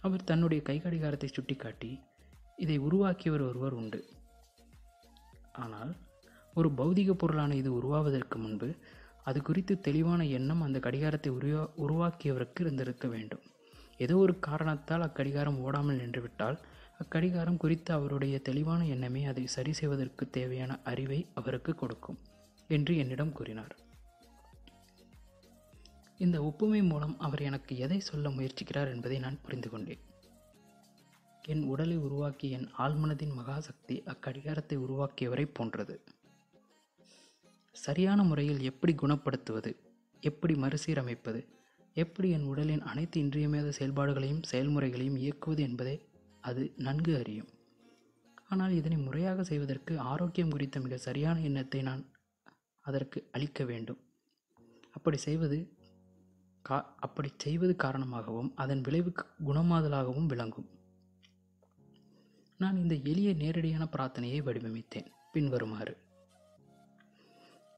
அவர் 0.00 0.24
தன்னுடைய 0.24 0.60
கைகடிகாரத்தை 0.66 1.28
சுட்டிக்காட்டி 1.32 1.90
இதை 2.58 2.76
உருவாக்கியவர் 2.78 3.46
ஒருவர் 3.48 3.72
உண்டு. 3.72 4.00
ஆனால் 5.52 5.92
ஒரு 6.54 6.68
பௌதிக 6.78 7.12
பொருளான 7.12 7.54
இது 7.54 7.70
உருவாவதற்கு 7.74 8.38
முன்பு 8.38 8.68
அது 9.22 9.38
குறித்து 9.42 9.74
தெளிவான 9.80 10.22
எண்ணம் 10.38 10.60
அந்த 10.60 10.78
கடிகாரத்தை 10.78 11.30
உருவா 11.38 11.62
உருவாக்கியவருக்கு 11.84 12.60
இருந்திருக்க 12.60 13.06
வேண்டும். 13.08 13.44
ஏதோ 13.96 14.16
ஒரு 14.16 14.34
காரணத்தால் 14.38 15.06
அக்கடிகாரம் 15.06 15.58
ஓடாமல் 15.58 16.00
நின்றுவிட்டால் 16.00 16.58
அக்கடிகாரம் 17.02 17.56
குறித்து 17.56 17.90
அவருடைய 17.94 18.38
தெளிவான 18.38 18.80
எண்ணமே 18.86 19.22
அதை 19.24 19.44
சரி 19.46 19.72
செய்வதற்கு 19.72 20.24
தேவையான 20.30 20.72
அறிவை 20.84 21.20
அவருக்கு 21.34 21.74
கொடுக்கும் 21.74 22.18
என்று 22.70 22.92
என்னிடம் 22.96 23.32
கூறினார். 23.32 23.74
இந்த 26.18 26.36
ஒப்புமை 26.42 26.82
மூலம் 26.82 27.16
அவர் 27.18 27.42
எனக்கு 27.42 27.72
எதை 27.76 28.00
சொல்ல 28.10 28.28
முயற்சிக்கிறார் 28.30 28.92
என்பதை 28.94 29.18
நான் 29.18 29.42
புரிந்து 29.42 29.70
கொண்டேன் 29.70 30.04
என் 31.48 31.62
உடலை 31.62 31.96
உருவாக்கிய 31.96 32.58
என் 32.58 32.68
ஆழ்மனதின் 32.78 33.32
மகாசக்தி 33.38 34.02
அக்கடிகாரத்தை 34.12 34.76
உருவாக்கியவரை 34.76 35.46
போன்றது. 35.52 36.00
சரியான 37.72 38.22
முறையில் 38.22 38.60
எப்படி 38.60 38.92
குணப்படுத்துவது? 38.92 39.76
எப்படி 40.20 40.54
மறுசீரமைப்பது? 40.54 41.40
எப்படி 41.92 42.30
என் 42.30 42.44
உடலின் 42.44 42.80
அனைத்து 42.80 43.20
இன்றியமையாத 43.20 43.72
செயல்பாடுகளையும் 43.78 44.42
செயல்முறைகளையும் 44.42 45.16
இயக்குவது 45.16 45.62
என்பதை 45.62 45.96
அது 46.40 46.72
நன்கு 46.76 47.16
அறியும். 47.16 47.50
ஆனால் 48.48 48.70
இதனை 48.70 48.96
முறையாக 48.96 49.44
செய்வதற்கு 49.44 49.98
ஆரோக்கியம் 49.98 50.50
குறித்த 50.50 50.80
மிக 50.80 50.96
சரியான 50.96 51.40
எண்ணத்தை 51.40 51.82
நான் 51.82 52.02
அதற்கு 52.80 53.28
அளிக்க 53.32 53.64
வேண்டும். 53.64 54.00
அப்படி 54.90 55.16
செய்வது 55.16 55.58
கா 56.62 56.94
அப்படி 56.96 57.30
செய்வது 57.36 57.76
காரணமாகவும் 57.76 58.52
அதன் 58.56 58.80
விளைவுக்கு 58.80 59.24
குணமாதலாகவும் 59.44 60.26
விளங்கும். 60.26 60.68
நான் 62.64 62.76
இந்த 62.76 62.94
எளிய 62.94 63.34
நேரடியான 63.34 63.88
பிரார்த்தனையை 63.92 64.38
வடிவமைத்தேன். 64.42 65.06
பின்வருமாறு. 65.32 65.96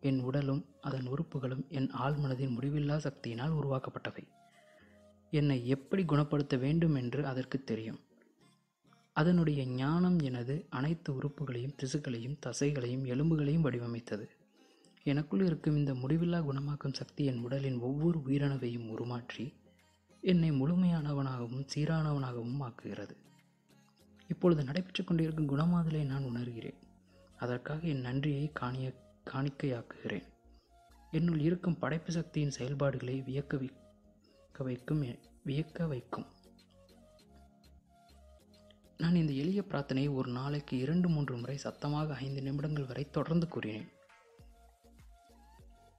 என் 0.00 0.20
உடலும் 0.20 0.66
அதன் 0.80 1.06
உறுப்புகளும் 1.08 1.68
என் 1.68 1.90
ஆழ்மனதின் 1.90 2.54
முடிவில்லா 2.58 2.96
சக்தியினால் 2.96 3.54
உருவாக்கப்பட்டவை. 3.60 4.24
என்னை 5.30 5.68
எப்படி 5.68 6.04
குணப்படுத்த 6.04 6.56
வேண்டும் 6.56 6.94
என்று 6.94 7.26
அதற்கு 7.26 7.64
தெரியும். 7.64 8.00
அதனுடைய 9.12 9.66
ஞானம் 9.66 10.18
எனது 10.18 10.66
அனைத்து 10.70 11.12
உறுப்புகளையும் 11.12 11.76
திசுக்களையும் 11.82 12.38
தசைகளையும் 12.46 13.04
எலும்புகளையும் 13.06 13.66
வடிவமைத்தது. 13.66 14.28
எனக்குள் 15.04 15.44
இருக்கும் 15.44 15.76
இந்த 15.76 15.92
முடிவில்லா 15.92 16.40
குணமாக்கும் 16.44 16.92
சக்தி 16.92 17.24
என் 17.24 17.38
உடலின் 17.38 17.78
ஒவ்வொரு 17.78 18.22
உயிரணுவையும் 18.26 18.88
உருமாற்றி 18.88 19.54
என்னை 20.20 20.50
முழுமையானவனாகவும் 20.50 21.66
சீரானவனாகவும் 21.74 22.58
ஆக்குகிறது. 22.60 23.16
இப்பொழுது 24.28 24.64
நடைபெற்று 24.64 25.04
கொண்டிருக்கும் 25.04 25.48
குணமாதலை 25.48 26.04
நான் 26.04 26.24
உணர்கிறேன். 26.24 26.78
அதற்காக 27.36 27.86
என் 27.86 28.00
நன்றியை 28.00 28.50
காணிய 28.52 28.92
காணிக்கையாக்குகிறேன். 29.30 30.26
என்னுள் 31.10 31.40
இருக்கும் 31.40 31.78
படைப்பு 31.78 32.12
சக்தியின் 32.12 32.50
செயல்பாடுகளை 32.50 33.22
வியக்க 33.26 33.56
வைக்க 33.56 34.64
வைக்கும் 34.64 35.04
வியக்க 35.44 35.86
வைக்கும். 35.86 36.26
நான் 38.96 39.14
இந்த 39.14 39.32
எளிய 39.32 39.62
பிரார்த்தனையை 39.68 40.14
ஒரு 40.14 40.30
நாளைக்கு 40.30 40.78
இரண்டு 40.78 41.08
மூன்று 41.08 41.36
முறை 41.36 41.56
சத்தமாக 41.56 42.14
ஐந்து 42.14 42.42
நிமிடங்கள் 42.42 42.84
வரை 42.84 43.10
தொடர்ந்து 43.10 43.48
கூறினேன். 43.48 43.88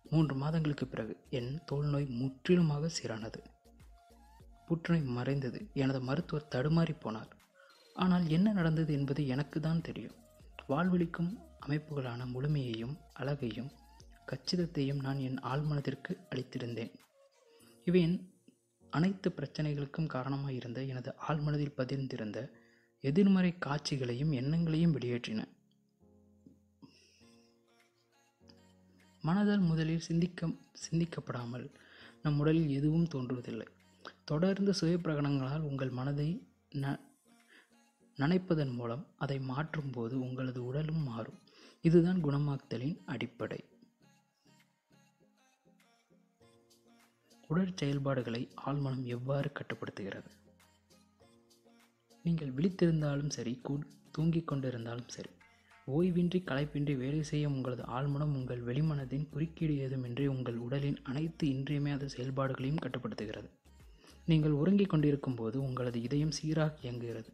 மூன்று 0.10 0.36
மாதங்களுக்கு 0.36 0.88
பிறகு 0.88 1.18
என் 1.30 1.62
தோல்நோய் 1.66 2.06
முற்றிலுமாக 2.06 2.90
சீரானது. 2.98 3.40
புற்றுநோய் 4.66 5.08
மறைந்தது. 5.18 5.70
எனது 5.74 6.02
மருத்துவர் 6.02 6.52
தடுமாறி 6.56 6.96
போனார். 7.04 7.32
ஆனால் 8.04 8.25
என்ன 8.27 8.48
நடந்தது 8.51 8.92
என்பது 8.94 9.22
எனக்கு 9.27 9.60
தான் 9.60 9.82
தெரியும். 9.82 10.16
வாழ்வழிக்கும் 10.70 11.32
அமைப்புகளான 11.66 12.22
முழுமையையும் 12.34 12.96
அழகையும் 13.13 13.70
கச்சிதத்தையும் 14.32 15.04
நான் 15.06 15.20
என் 15.27 15.39
ஆழ்மனதிற்கு 15.51 16.13
அளித்திருந்தேன். 16.30 16.94
இவை 17.88 18.01
என் 18.01 18.18
அனைத்து 18.89 19.27
பிரச்சனைகளுக்கும் 19.30 20.12
காரணமாக 20.16 20.54
இருந்த 20.54 20.80
எனது 20.84 21.12
ஆழ்மனதில் 21.27 21.77
பதிர்ந்திருந்த 21.77 22.39
எதிர்மறை 23.04 23.51
காட்சிகளையும் 23.58 24.32
எண்ணங்களையும் 24.32 24.96
வெளியேற்றின. 24.96 25.42
மனதால் 29.24 29.63
முதலில் 29.72 30.06
சிந்திக்க 30.08 30.50
சிந்திக்கப்படாமல் 30.86 31.66
நம் 32.24 32.39
உடலில் 32.39 32.70
எதுவும் 32.70 33.10
தோன்றுவதில்லை. 33.13 33.68
தொடர்ந்து 34.25 34.74
சுய 34.74 34.96
பிரகடனங்களால் 34.98 35.68
உங்கள் 35.70 35.89
மனதை 35.89 36.30
ந 36.75 36.96
நனைப்பதன் 38.20 38.74
மூலம் 38.74 39.08
அதை 39.18 39.40
மாற்றும்போது 39.40 40.14
உங்களது 40.14 40.66
உடலும் 40.66 41.04
மாறும். 41.04 41.40
இதுதான் 41.82 42.24
குணமாக்குதலின் 42.24 42.98
அடிப்படை. 43.06 43.60
உடற் 47.48 47.78
செயல்பாடுகளை 47.78 48.50
ஆழ்மனம் 48.66 49.04
எவ்வாறு 49.04 49.52
கட்டுப்படுத்துகிறது? 49.52 50.30
நீங்கள் 52.24 52.54
விழித்திருந்தாலும் 52.54 53.30
சரி 53.30 53.60
கூ 53.64 53.80
தூங்கிக் 54.12 54.50
கொண்டிருந்தாலும் 54.52 55.08
சரி 55.08 55.30
ஓய்வின்றி 55.88 56.40
களைப்பின்றி 56.46 56.98
வேலை 56.98 57.24
செய்யும் 57.24 57.54
உங்களது 57.54 57.84
ஆழ்மனம் 57.84 58.34
உங்கள் 58.34 58.64
வெளிமனதின் 58.64 59.30
குறுக்கீடு 59.30 59.74
ஏதுமின்றி 59.74 60.26
உங்கள் 60.26 60.58
உடலின் 60.58 61.00
அனைத்து 61.04 61.48
இன்றியமையாத 61.48 62.08
செயல்பாடுகளையும் 62.08 62.84
கட்டுப்படுத்துகிறது. 62.86 63.50
நீங்கள் 64.26 64.52
உறங்கிக் 64.52 64.90
கொண்டிருக்கும் 64.90 65.36
போது 65.36 65.62
உங்களது 65.62 66.02
இதயம் 66.02 66.32
சீராக 66.32 66.78
இயங்குகிறது. 66.82 67.32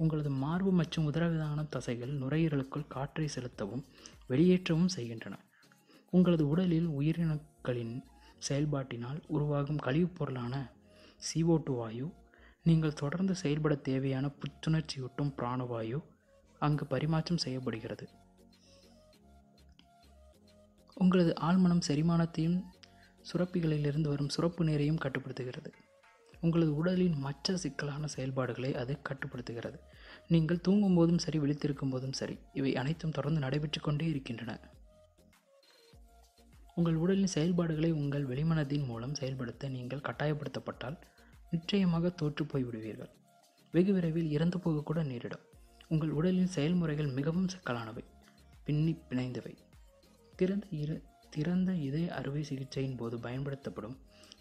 உங்களது 0.00 0.30
மார்பு 0.42 0.70
மற்றும் 0.72 1.06
உதரவிதான 1.12 1.68
தசைகள் 1.68 2.12
நுரையீரலுக்குள் 2.18 2.86
காற்றை 2.88 3.26
செலுத்தவும் 3.28 3.84
வெளியேற்றவும் 4.28 4.92
செய்கின்றன. 4.96 5.34
உங்களது 6.12 6.44
உடலில் 6.48 6.88
உயிரினங்களின் 7.00 7.94
செயல்பாட்டினால் 8.48 9.18
உருவாகும் 9.26 9.82
கழிவுப் 9.86 10.16
பொருளான 10.18 10.54
CO2 11.26 11.74
வாயு 11.74 12.06
நீங்கள் 12.66 13.00
தொடர்ந்து 13.02 13.34
செயல்பட 13.34 13.74
தேவையான 13.88 14.26
புத்துணர்ச்சியூட்டும் 14.40 15.34
பிராணவாயு 15.36 15.98
அங்கு 16.60 16.86
பரிமாற்றம் 16.86 17.42
செய்யப்படுகிறது. 17.44 18.06
உங்களது 20.96 21.32
ஆழ்மனம் 21.40 21.86
செரிமானத்தையும் 21.88 22.58
சுரப்பிகளிலிருந்து 23.32 24.08
வரும் 24.08 24.28
சுரப்பு 24.28 24.64
நீரையும் 24.64 25.02
கட்டுப்படுத்துகிறது. 25.04 25.70
உங்களது 26.40 26.72
உடலின் 26.74 27.16
மற்ற 27.18 27.56
சிக்கலான 27.56 28.06
செயல்பாடுகளை 28.06 28.70
அது 28.74 28.92
கட்டுப்படுத்துகிறது. 29.08 29.78
நீங்கள் 30.28 30.60
தூங்கும் 30.60 30.94
போதும் 30.94 31.18
சரி 31.18 31.38
விழித்திருக்கும் 31.38 31.90
போதும் 31.90 32.12
சரி 32.12 32.36
இவை 32.52 32.72
அனைத்தும் 32.76 33.10
தொடர்ந்து 33.10 33.40
நடைபெற்று 33.40 33.80
கொண்டே 33.80 34.06
இருக்கின்றன. 34.06 34.52
உங்கள் 36.74 36.94
உடலின் 36.94 37.32
செயல்பாடுகளை 37.36 37.90
உங்கள் 37.90 38.26
வெளிமனதின் 38.26 38.86
மூலம் 38.86 39.14
செயல்படுத்த 39.14 39.68
நீங்கள் 39.68 40.06
கட்டாயப்படுத்தப்பட்டால் 40.08 40.98
நிச்சயமாக 41.50 42.12
தோற்றுப்போய் 42.22 42.66
விடுவீர்கள் 42.66 43.12
வெகு 43.74 43.92
விரைவில் 43.92 44.30
இறந்து 44.30 44.58
போகக்கூட 44.58 45.00
நேரிடும். 45.02 45.44
உங்கள் 45.88 46.10
உடலின் 46.10 46.54
செயல்முறைகள் 46.56 47.10
மிகவும் 47.18 47.48
சிக்கலானவை 47.48 48.04
பின்னி 48.64 48.92
பிணைந்தவை. 49.10 49.54
திறந்த 50.36 50.66
இரு 50.82 50.96
திறந்த 51.30 51.70
இதய 51.88 52.06
அறுவை 52.14 52.42
சிகிச்சையின் 52.50 52.96
போது 52.96 53.16
பயன்படுத்தப்படும் 53.18 53.96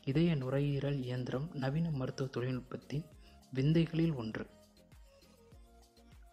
இதய 0.09 0.35
நுரையீரல் 0.41 0.99
இயந்திரம் 1.07 1.47
நவீன 1.63 1.87
மருத்துவ 1.99 2.29
தொழில்நுட்பத்தின் 2.35 3.05
விந்தைகளில் 3.57 4.15
ஒன்று. 4.21 4.45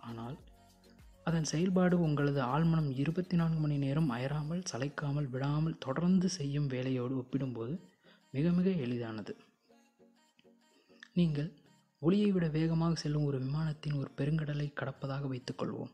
ஆனால் 0.09 0.37
அதன் 1.29 1.49
செயல்பாடு 1.51 1.97
உங்களது 2.07 2.41
ஆழ்மனம் 2.55 2.91
இருபத்தி 3.03 3.37
நான்கு 3.41 3.61
மணி 3.63 3.77
நேரம் 3.85 4.11
அயராமல் 4.17 4.67
சளைக்காமல் 4.71 5.31
விடாமல் 5.35 5.81
தொடர்ந்து 5.87 6.29
செய்யும் 6.37 6.69
வேலையோடு 6.75 7.15
ஒப்பிடும்போது 7.23 7.75
மிக 8.35 8.51
மிக 8.59 8.69
எளிதானது. 8.85 9.33
நீங்கள் 11.19 11.51
ஒளியை 12.03 12.31
விட 12.33 12.47
வேகமாக 12.57 12.97
செல்லும் 13.03 13.29
ஒரு 13.29 13.39
விமானத்தின் 13.45 13.99
ஒரு 14.01 14.11
பெருங்கடலை 14.19 14.67
கடப்பதாக 14.81 15.29
வைத்துக்கொள்வோம் 15.33 15.93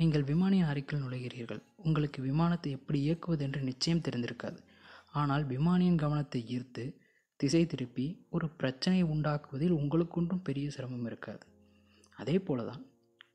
நீங்கள் 0.00 0.28
விமானியின் 0.30 0.70
அறைக்குள் 0.70 1.04
நுழைகிறீர்கள். 1.04 1.62
உங்களுக்கு 1.86 2.18
விமானத்தை 2.22 2.70
எப்படி 2.78 2.98
இயக்குவது 3.06 3.42
என்று 3.46 3.60
நிச்சயம் 3.70 4.04
தெரிந்திருக்காது. 4.06 4.58
ஆனால் 5.14 5.44
விமானியின் 5.46 5.94
கவனத்தை 5.94 6.44
ஈர்த்து 6.56 6.96
திசை 7.36 7.66
திருப்பி 7.66 8.26
ஒரு 8.30 8.50
பிரச்சனையை 8.50 9.08
உண்டாக்குவதில் 9.08 9.76
உங்களுக்கொன்றும் 9.78 10.42
பெரிய 10.42 10.70
சிரமம் 10.70 11.06
இருக்காது. 11.06 11.46
அதே 12.16 12.36
போலதான் 12.38 12.86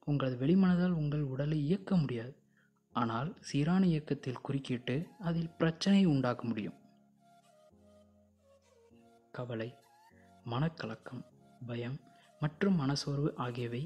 உங்களது 0.03 0.45
வெளிமனதால் 0.45 0.91
உங்கள் 0.91 1.21
உடலை 1.21 1.65
இயக்க 1.65 1.95
முடியாது. 1.95 2.33
ஆனால் 2.93 3.37
சீரான 3.39 3.85
இயக்கத்தில் 3.85 4.41
குறுக்கிட்டு 4.41 5.07
அதில் 5.19 5.53
பிரச்சனையை 5.57 6.05
உண்டாக்க 6.05 6.43
முடியும். 6.43 6.77
கவலை 9.31 9.69
மனக்கலக்கம் 10.45 11.23
பயம் 11.67 11.99
மற்றும் 12.39 12.79
மனசோர்வு 12.79 13.29
ஆகியவை 13.35 13.83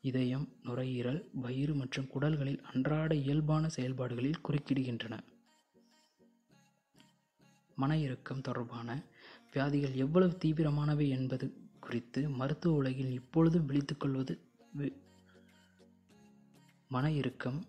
இதயம் 0.00 0.48
நுரையீரல் 0.62 1.30
வயிறு 1.32 1.74
மற்றும் 1.74 2.08
குடல்களில் 2.14 2.62
அன்றாட 2.62 3.14
இயல்பான 3.14 3.68
செயல்பாடுகளில் 3.68 4.42
குறுக்கிடுகின்றன. 4.48 5.14
மன 7.76 7.98
இறுக்கம் 7.98 8.40
தொடர்பான 8.40 9.02
வியாதிகள் 9.52 9.94
எவ்வளவு 9.94 10.32
தீவிரமானவை 10.44 11.08
என்பது 11.08 11.46
குறித்து 11.80 12.28
மருத்துவ 12.28 12.74
உலகில் 12.74 13.12
இப்பொழுதும் 13.12 13.68
விழித்துக்கொள்வது 13.68 14.34
மன 16.88 17.12
இறுக்கம் 17.12 17.60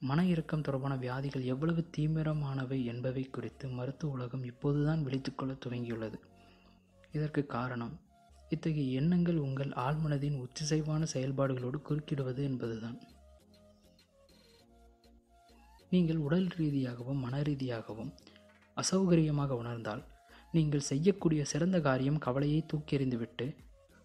மன 0.00 0.26
இறுக்கம் 0.26 0.62
தொடர்பான 0.62 0.96
வியாதிகள் 0.96 1.44
எவ்வளவு 1.44 1.86
தீவிரமானவை 1.96 2.84
என்பவை 2.84 3.24
குறித்து 3.30 3.68
மருத்துவ 3.68 4.12
உலகம் 4.12 4.44
இப்போதுதான் 4.44 5.06
விழித்துக்கொள்ள 5.06 5.52
துவங்கியுள்ளது. 5.64 6.18
இதற்கு 7.12 7.46
காரணம் 7.46 8.00
இத்தகைய 8.48 9.00
எண்ணங்கள் 9.00 9.36
உங்கள் 9.36 9.68
ஆழ்மனதின் 9.68 10.38
ஒத்திசைவான 10.44 11.06
செயல்பாடுகளோடு 11.12 11.78
குறுக்கிடுவது 11.88 12.42
என்பதுதான். 12.42 12.98
நீங்கள் 15.90 16.16
உடல் 16.16 16.46
ரீதியாகவும் 16.46 17.18
மன 17.18 17.42
ரீதியாகவும் 17.42 18.12
அசௌகரியமாக 18.76 19.56
உணர்ந்தால் 19.56 20.02
நீங்கள் 20.52 20.88
செய்யக்கூடிய 20.90 21.44
சிறந்த 21.44 21.80
காரியம் 21.80 22.18
கவலையை 22.18 22.66
தூக்கி 22.66 22.96
எறிந்துவிட்டு 22.96 23.56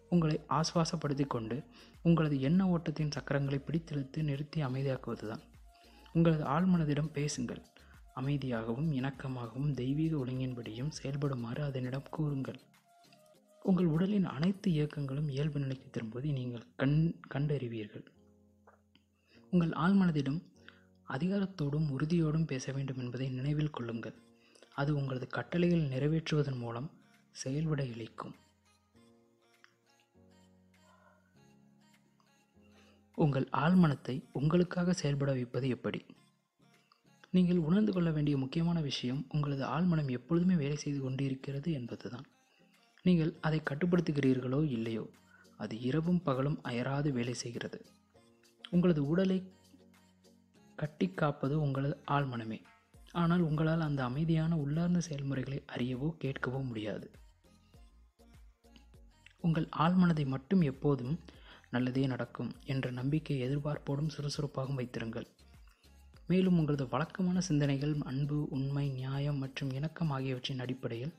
உங்களை 0.10 0.40
ஆஸ்வாசப்படுத்தி 0.50 1.26
கொண்டு 1.28 1.64
உங்களது 2.04 2.42
எண்ண 2.42 2.66
ஓட்டத்தின் 2.66 3.14
சக்கரங்களை 3.16 3.60
பிடித்தெழுத்து 3.64 4.24
நிறுத்தி 4.24 4.64
அமைதியாக்குவதுதான். 4.64 5.42
உங்களது 6.14 6.44
ஆழ்மனதிடம் 6.44 7.12
பேசுங்கள். 7.12 7.62
அமைதியாகவும் 8.16 8.92
இணக்கமாகவும் 8.92 9.72
தெய்வீக 9.72 10.16
ஒழுங்கின்படியும் 10.16 10.90
செயல்படுமாறு 10.90 11.64
அதனிடம் 11.64 12.08
கூறுங்கள். 12.10 12.60
உங்கள் 13.64 13.86
உடலின் 13.86 14.26
அனைத்து 14.26 14.72
இயக்கங்களும் 14.72 15.30
இயல்பு 15.30 15.60
நிலைக்கு 15.60 15.88
திரும்புவதை 15.90 16.32
நீங்கள் 16.32 16.66
கண் 16.76 17.16
கண்டறிவீர்கள். 17.34 18.06
உங்கள் 19.52 19.70
ஆழ்மனதிடம் 19.70 20.40
அதிகாரத்தோடும் 21.08 21.90
உறுதியோடும் 21.98 22.48
பேச 22.48 22.72
வேண்டும் 22.72 22.98
என்பதை 22.98 23.30
நினைவில் 23.30 23.70
கொள்ளுங்கள். 23.70 24.18
அது 24.78 24.92
உங்களது 24.96 25.28
கட்டளைகள் 25.28 25.90
நிறைவேற்றுவதன் 25.94 26.60
மூலம் 26.64 26.90
செயல்பட 27.32 27.82
இழைக்கும். 27.84 28.36
உங்கள் 33.18 33.48
ஆழ்மனத்தை 33.64 34.16
உங்களுக்காக 34.32 34.94
செயல்பட 34.94 35.32
வைப்பது 35.32 35.68
எப்படி? 35.70 36.02
நீங்கள் 37.32 37.64
உணர்ந்து 37.68 37.92
கொள்ள 37.94 38.10
வேண்டிய 38.12 38.36
முக்கியமான 38.38 38.80
விஷயம் 38.82 39.22
உங்களது 39.30 39.64
ஆழ்மனம் 39.66 40.12
எப்பொழுதுமே 40.12 40.56
வேலை 40.56 40.78
செய்து 40.78 41.00
கொண்டிருக்கிறது 41.02 41.72
என்பதுதான். 41.72 42.28
நீங்கள் 43.06 43.34
அதை 43.42 43.60
கட்டுப்படுத்துகிறீர்களோ 43.70 44.62
இல்லையோ 44.70 45.06
அது 45.58 45.76
இரவும் 45.80 46.24
பகலும் 46.24 46.60
அயராது 46.62 47.12
வேலை 47.12 47.34
செய்கிறது. 47.34 47.80
உங்களது 48.70 49.02
உடலை 49.08 49.40
கட்டி 50.76 51.08
காப்பது 51.10 51.56
உங்களது 51.62 51.96
ஆழ்மனமே. 52.12 52.60
ஆனால் 53.12 53.40
உங்களால் 53.40 53.82
அந்த 53.82 54.04
அமைதியான 54.04 54.56
உள்ளார்ந்த 54.56 55.00
செயல்முறைகளை 55.00 55.64
அறியவோ 55.76 56.16
கேட்கவோ 56.24 56.66
முடியாது. 56.66 57.12
உங்கள் 59.42 59.68
ஆழ்மனதை 59.78 60.26
மட்டும் 60.26 60.62
எப்போதும் 60.62 61.20
நல்லதே 61.70 62.08
நடக்கும் 62.08 62.52
என்ற 62.66 62.92
நம்பிக்கை 62.92 63.50
எதிர்பார்ப்போடும் 63.50 64.08
சுறுசுறுப்பாகவும் 64.08 64.76
வைத்திருங்கள். 64.76 65.28
மேலும் 66.28 66.58
உங்களது 66.58 66.88
வழக்கமான 66.88 67.42
சிந்தனைகள் 67.42 68.00
அன்பு 68.00 68.48
உண்மை 68.50 68.90
நியாயம் 68.90 69.38
மற்றும் 69.38 69.70
இணக்கம் 69.70 70.10
ஆகியவற்றின் 70.10 70.60
அடிப்படையில் 70.60 71.14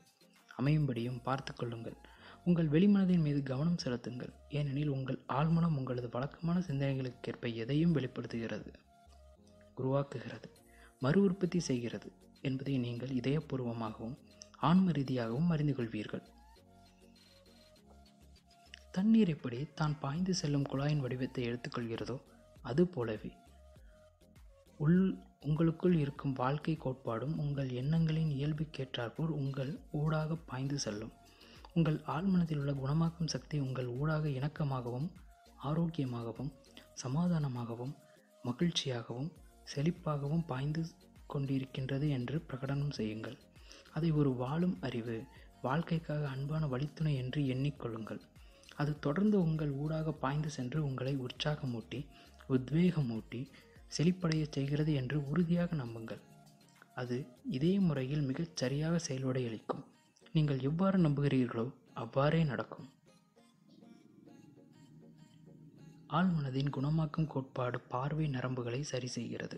அமையும்படியும் 0.57 1.21
பார்த்து 1.23 1.53
கொள்ளுங்கள். 1.53 1.95
உங்கள் 2.43 2.69
வெளிமனதின் 2.69 3.21
மீது 3.21 3.43
கவனம் 3.43 3.77
செலுத்துங்கள். 3.77 4.33
ஏனெனில் 4.49 4.87
உங்கள் 4.87 5.19
ஆழ்மனம் 5.27 5.77
உங்களது 5.77 6.09
வழக்கமான 6.09 6.59
சிந்தனைகளுக்கேற்ப 6.59 7.55
எதையும் 7.55 7.91
வெளிப்படுத்துகிறது 7.91 8.71
உருவாக்குகிறது. 9.77 10.58
மறு 10.99 11.21
உற்பத்தி 11.21 11.59
செய்கிறது 11.59 12.11
என்பதை 12.41 12.77
நீங்கள் 12.77 13.09
இதயபூர்வமாகவும் 13.09 14.17
ஆன்ம 14.57 14.91
ரீதியாகவும் 14.91 15.49
அறிந்து 15.49 15.73
கொள்வீர்கள் 15.73 16.23
தண்ணீர் 18.91 19.29
எப்படி 19.29 19.67
தான் 19.75 19.99
பாய்ந்து 19.99 20.35
செல்லும் 20.35 20.65
குழாயின் 20.71 20.99
வடிவத்தை 20.99 21.43
எடுத்துக்கொள்கிறதோ 21.49 22.21
அது 22.61 22.87
போலவே 22.87 23.31
உள் 24.77 25.17
உங்களுக்குள் 25.39 25.95
இருக்கும் 25.95 26.33
வாழ்க்கை 26.33 26.77
கோட்பாடும் 26.83 27.35
உங்கள் 27.35 27.69
எண்ணங்களின் 27.69 28.29
இயல்புக்கேற்றாற்போல் 28.29 29.31
உங்கள் 29.31 29.79
ஊடாக 29.91 30.35
பாய்ந்து 30.35 30.79
செல்லும். 30.79 31.11
உங்கள் 31.73 32.01
ஆழ்மனத்தில் 32.07 32.57
உள்ள 32.57 32.71
குணமாக்கும் 32.71 33.27
சக்தி 33.27 33.59
உங்கள் 33.59 33.85
ஊடாக 33.85 34.27
இணக்கமாகவும் 34.27 35.11
ஆரோக்கியமாகவும் 35.63 36.51
சமாதானமாகவும் 37.03 37.93
மகிழ்ச்சியாகவும் 38.43 39.29
செழிப்பாகவும் 39.73 40.47
பாய்ந்து 40.51 40.81
கொண்டிருக்கின்றது 41.33 42.07
என்று 42.17 42.35
பிரகடனம் 42.49 42.95
செய்யுங்கள். 42.99 43.37
அதை 43.93 44.09
ஒரு 44.11 44.31
வாழும் 44.41 44.75
அறிவு 44.87 45.17
வாழ்க்கைக்காக 45.61 46.23
அன்பான 46.35 46.63
வழித்துணை 46.67 47.13
என்று 47.15 47.39
எண்ணிக்கொள்ளுங்கள். 47.53 48.21
அது 48.75 48.91
தொடர்ந்து 48.99 49.37
உங்கள் 49.47 49.71
ஊடாக 49.83 50.11
பாய்ந்து 50.23 50.49
சென்று 50.49 50.79
உங்களை 50.85 51.13
உற்சாகமூட்டி 51.25 51.99
உத்வேகமூட்டி 52.49 53.41
செழிப்படைய 53.97 54.43
செய்கிறது 54.55 54.91
என்று 54.93 55.17
உறுதியாக 55.31 55.75
நம்புங்கள். 55.75 56.21
அது 56.95 57.17
இதே 57.57 57.73
முறையில் 57.79 58.21
மிகச் 58.21 58.55
சரியாக 58.55 58.95
செயல்படையளிக்கும் 59.07 59.83
நீங்கள் 60.33 60.59
எவ்வாறு 60.59 60.97
நம்புகிறீர்களோ 60.97 61.65
அவ்வாறே 61.93 62.41
நடக்கும். 62.43 62.87
ஆழ்மனதின் 66.17 66.71
குணமாக்கும் 66.75 67.27
கோட்பாடு 67.27 67.79
பார்வை 67.79 68.27
நரம்புகளை 68.27 68.79
சரி 68.81 69.07
செய்கிறது. 69.07 69.57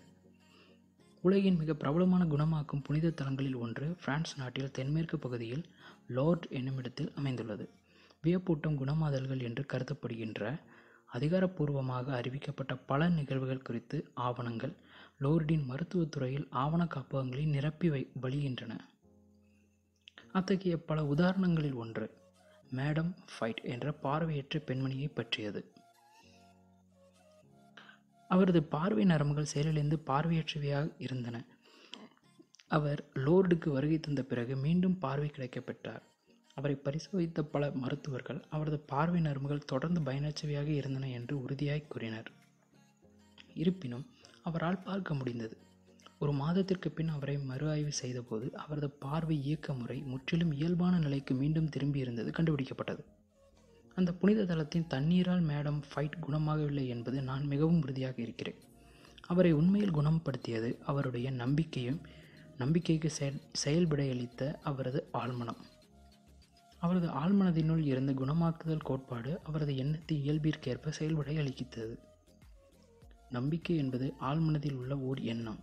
உலகின் 1.23 1.57
மிக 1.57 1.73
பிரபலமான 1.73 2.23
குணமாக்கும் 2.23 2.83
புனித 2.83 3.09
தலங்களில் 3.09 3.55
ஒன்று 3.55 3.85
பிரான்ஸ் 4.03 4.33
நாட்டில் 4.37 4.71
தென்மேற்கு 4.71 5.17
பகுதியில் 5.19 5.63
லார்ட் 6.07 6.45
என்னுமிடத்தில் 6.49 7.11
அமைந்துள்ளது. 7.15 7.69
வியப்பூட்டம் 8.23 8.77
குணமாதல்கள் 8.81 9.41
என்று 9.41 9.63
கருதப்படுகின்ற 9.73 10.41
அதிகாரப்பூர்வமாக 11.09 12.07
அறிவிக்கப்பட்ட 12.19 12.73
பல 12.85 13.09
நிகழ்வுகள் 13.09 13.65
குறித்து 13.67 13.97
ஆவணங்கள் 14.13 14.73
லோர்டின் 15.19 15.65
மருத்துவத்துறையில் 15.71 16.47
ஆவண 16.63 16.83
காப்பகங்களை 16.85 17.45
நிரப்பி 17.45 17.89
வை 17.89 18.01
வழிகின்றன 18.21 18.73
அத்தகைய 20.31 20.75
பல 20.89 21.01
உதாரணங்களில் 21.03 21.79
ஒன்று 21.83 22.05
மேடம் 22.75 23.11
ஃபைட் 23.31 23.63
என்ற 23.73 23.87
பார்வையற்ற 24.03 24.59
பெண்மணியை 24.67 25.09
பற்றியது. 25.13 25.61
அவரது 28.31 28.59
பார்வை 28.73 29.03
நரம்புகள் 29.05 29.51
செயலிழந்து 29.53 29.95
பார்வையற்றவையாக 30.09 30.87
இருந்தன. 31.05 31.37
அவர் 32.67 33.01
லோர்டுக்கு 33.25 33.69
வருகை 33.69 33.97
தந்த 33.99 34.21
பிறகு 34.23 34.53
மீண்டும் 34.55 34.97
பார்வை 34.97 35.29
கிடைக்கப்பெற்றார். 35.29 36.03
அவரை 36.57 36.75
பரிசோதித்த 36.85 37.43
பல 37.53 37.71
மருத்துவர்கள் 37.83 38.39
அவரது 38.49 38.77
பார்வை 38.91 39.19
நரம்புகள் 39.21 39.67
தொடர்ந்து 39.71 40.01
பயனற்றவையாக 40.01 40.69
இருந்தன 40.71 41.09
என்று 41.09 41.33
உறுதியாய் 41.43 41.89
கூறினர். 41.89 42.29
இருப்பினும் 43.53 44.05
அவரால் 44.41 44.83
பார்க்க 44.83 45.13
முடிந்தது. 45.13 45.55
ஒரு 46.19 46.33
மாதத்திற்கு 46.33 46.89
பின் 46.91 47.07
அவரை 47.07 47.35
மறு 47.49 47.65
ஆய்வு 47.69 47.93
செய்தபோது 48.01 48.47
அவரது 48.63 48.89
பார்வை 49.05 49.37
இயக்க 49.47 49.73
முறை 49.73 49.97
முற்றிலும் 50.11 50.51
இயல்பான 50.51 50.99
நிலைக்கு 50.99 51.33
மீண்டும் 51.33 51.71
திரும்பியிருந்தது 51.75 52.29
கண்டுபிடிக்கப்பட்டது. 52.37 53.03
அந்த 53.95 54.13
புனித 54.13 54.43
தலத்தின் 54.43 54.87
தண்ணீரால் 54.87 55.41
மேடம் 55.41 55.81
ஃபைட் 55.91 56.17
குணமாகவில்லை 56.27 56.87
என்பது 56.87 57.21
நான் 57.21 57.45
மிகவும் 57.45 57.81
உறுதியாக 57.81 58.21
இருக்கிறேன். 58.21 58.59
அவரை 59.27 59.51
உண்மையில் 59.51 59.93
குணப்படுத்தியது 59.93 60.77
அவருடைய 60.81 61.31
நம்பிக்கையும் 61.31 61.99
நம்பிக்கைக்கு 62.57 63.09
செயல் 63.09 63.41
செயல்படையளித்த 63.65 64.55
அவரது 64.63 65.09
ஆழ்மனம். 65.13 65.61
அவரது 66.79 67.07
ஆழ்மனதினுள் 67.07 67.83
இருந்த 67.85 68.11
குணமாக்குதல் 68.11 68.83
கோட்பாடு 68.83 69.39
அவரது 69.43 69.77
எண்ணத்தின் 69.77 70.23
இயல்பிற்கேற்ப 70.23 70.89
செயல்படை 70.89 71.37
அளிக்கித்தது 71.37 71.99
நம்பிக்கை 73.29 73.77
என்பது 73.77 74.13
ஆழ்மனதில் 74.19 74.73
உள்ள 74.73 74.97
ஓர் 74.97 75.19
எண்ணம். 75.19 75.59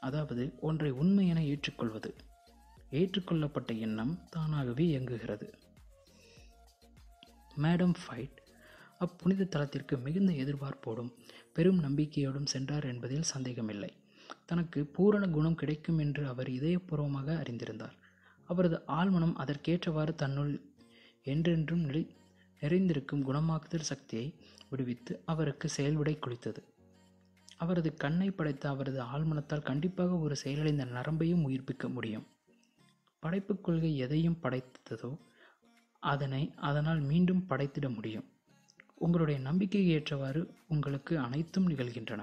அதாவது 0.00 0.54
ஒன்றை 0.60 0.90
உண்மை 0.90 1.28
என 1.28 1.44
ஏற்றுக்கொள்வது. 1.44 2.14
ஏற்றுக்கொள்ளப்பட்ட 2.90 3.72
எண்ணம் 3.72 4.18
தானாகவே 4.30 4.86
இயங்குகிறது. 4.86 5.48
Madam 7.62 7.94
fight. 8.00 8.38
அப்புனித 8.98 9.44
தலத்திற்கு 9.44 9.94
மிகுந்த 10.02 10.32
எதிர்பார்ப்போடும் 10.32 11.10
பெரும் 11.52 11.80
நம்பிக்கையோடும் 11.82 12.50
சென்றார் 12.52 12.84
என்பதில் 12.84 13.30
சந்தேகமில்லை. 13.32 13.90
தனக்கு 14.46 14.80
பூரண 14.86 15.24
குணம் 15.28 15.54
கிடைக்கும் 15.54 15.98
என்று 15.98 16.22
அவர் 16.26 16.48
இதயபூர்வமாக 16.48 17.36
அறிந்திருந்தார். 17.42 17.96
அவரது 18.44 18.78
ஆழ்மனம் 18.86 19.34
அதற்கேற்றவாறு 19.34 20.14
தன்னுள் 20.14 20.52
என்றென்றும் 21.22 21.80
நிலை 21.80 22.02
நிறைந்திருக்கும் 22.62 23.24
குணமாக்குதல் 23.28 23.90
சக்தியை 23.90 24.26
விடுவித்து 24.70 25.12
அவருக்கு 25.24 25.68
செயல்விடை 25.68 26.14
குளித்தது. 26.18 26.60
அவரது 27.56 27.90
கண்ணை 27.94 28.30
படைத்த 28.30 28.64
அவரது 28.68 29.00
ஆழ்மனத்தால் 29.02 29.62
கண்டிப்பாக 29.62 30.18
ஒரு 30.18 30.36
செயலடைந்த 30.44 30.84
நரம்பையும் 30.96 31.44
உயிர்ப்பிக்க 31.48 31.88
முடியும். 31.88 32.26
படைப்புக் 33.22 33.64
கொள்கை 33.64 33.96
எதையும் 33.96 34.38
படைத்ததோ 34.42 35.10
அதனை 36.12 36.42
அதனால் 36.68 37.00
மீண்டும் 37.10 37.44
படைத்திட 37.48 37.86
முடியும். 37.94 38.26
உங்களுடைய 38.96 39.38
நம்பிக்கைக்கு 39.40 39.92
ஏற்றவாறு 39.92 40.42
உங்களுக்கு 40.68 41.14
அனைத்தும் 41.18 41.68
நிகழ்கின்றன. 41.68 42.22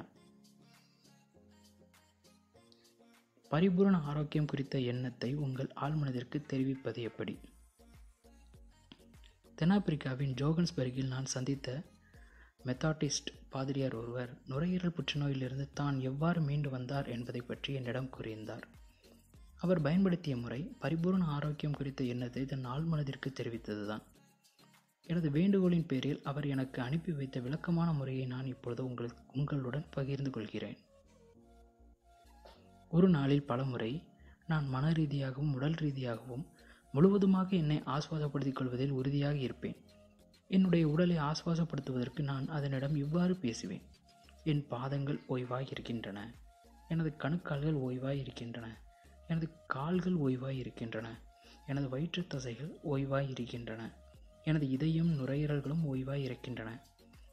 பரிபூரண 3.51 3.95
ஆரோக்கியம் 4.01 4.49
குறித்த 4.51 4.75
எண்ணத்தை 4.91 5.29
உங்கள் 5.35 5.69
ஆழ்மனதிற்கு 5.81 6.37
தெரிவிப்பது 6.45 7.01
எப்படி? 7.01 7.33
தென்னாப்பிரிக்காவின் 9.57 10.33
ஜோகன்ஸ்பர்கில் 10.41 11.11
நான் 11.13 11.33
சந்தித்த 11.33 11.69
மெத்தாட்டிஸ்ட் 12.65 13.31
பாதிரியார் 13.49 13.95
ஒருவர் 13.95 14.31
நுரையீரல் 14.47 14.95
புற்றுநோயிலிருந்து 14.97 15.67
தான் 15.73 15.97
எவ்வாறு 16.09 16.41
மீண்டு 16.41 16.69
வந்தார் 16.69 17.07
என்பதை 17.15 17.41
பற்றி 17.41 17.71
என்னிடம் 17.73 18.13
கூறியிருந்தார். 18.15 18.65
அவர் 19.63 19.81
பயன்படுத்திய 19.81 20.35
முறை 20.37 20.61
பரிபூரண 20.79 21.23
ஆரோக்கியம் 21.25 21.75
குறித்த 21.75 22.03
எண்ணத்தை 22.03 22.45
தன் 22.45 22.65
ஆழ்மனதிற்கு 22.65 23.29
தெரிவித்ததுதான். 23.39 24.03
எனது 25.07 25.29
வேண்டுகோளின் 25.29 25.87
பேரில் 25.87 26.21
அவர் 26.23 26.45
எனக்கு 26.45 26.81
அனுப்பி 26.81 27.11
வைத்த 27.11 27.39
விளக்கமான 27.39 27.93
முறையை 27.93 28.25
நான் 28.25 28.45
இப்பொழுது 28.45 28.81
உங்கள் 28.85 29.09
உங்களுடன் 29.33 29.85
பகிர்ந்து 29.89 30.29
கொள்கிறேன். 30.29 30.77
ஒரு 32.89 33.09
நாளில் 33.09 33.45
பலமுறை 33.45 33.91
நான் 34.47 34.67
மன 34.67 34.85
ரீதியாகவும் 34.91 35.53
உடல் 35.53 35.79
ரீதியாகவும் 35.83 36.45
முழுவதுமாக 36.91 37.49
என்னை 37.55 37.77
ஆஸ்வாசப்படுத்திக் 37.95 38.59
கொள்வதில் 38.59 38.91
உறுதியாக 38.91 39.37
இருப்பேன். 39.37 39.77
என்னுடைய 40.47 40.85
உடலை 40.87 41.17
ஆஸ்வாசப்படுத்துவதற்கு 41.29 42.21
நான் 42.21 42.47
அதனிடம் 42.47 42.95
இவ்வாறு 42.95 43.35
பேசுவேன். 43.35 43.85
என் 44.43 44.63
பாதங்கள் 44.67 45.19
ஓய்வாய் 45.29 45.69
இருக்கின்றன 45.69 46.19
எனது 46.89 47.11
கணுக்கால்கள் 47.17 47.77
ஓய்வாய் 47.87 48.19
இருக்கின்றன 48.19 48.67
எனது 49.27 49.49
கால்கள் 49.67 50.13
ஓய்வாய் 50.13 50.57
இருக்கின்றன 50.57 51.19
எனது 51.67 51.89
வயிற்றுத் 51.89 52.33
தசைகள் 52.33 52.79
ஓய்வாய் 52.91 53.29
இருக்கின்றன 53.29 53.93
எனது 54.43 54.69
இதயம் 54.69 55.19
நுரையீரல்களும் 55.19 55.85
ஓய்வாய் 55.93 56.23
இருக்கின்றன 56.23 56.83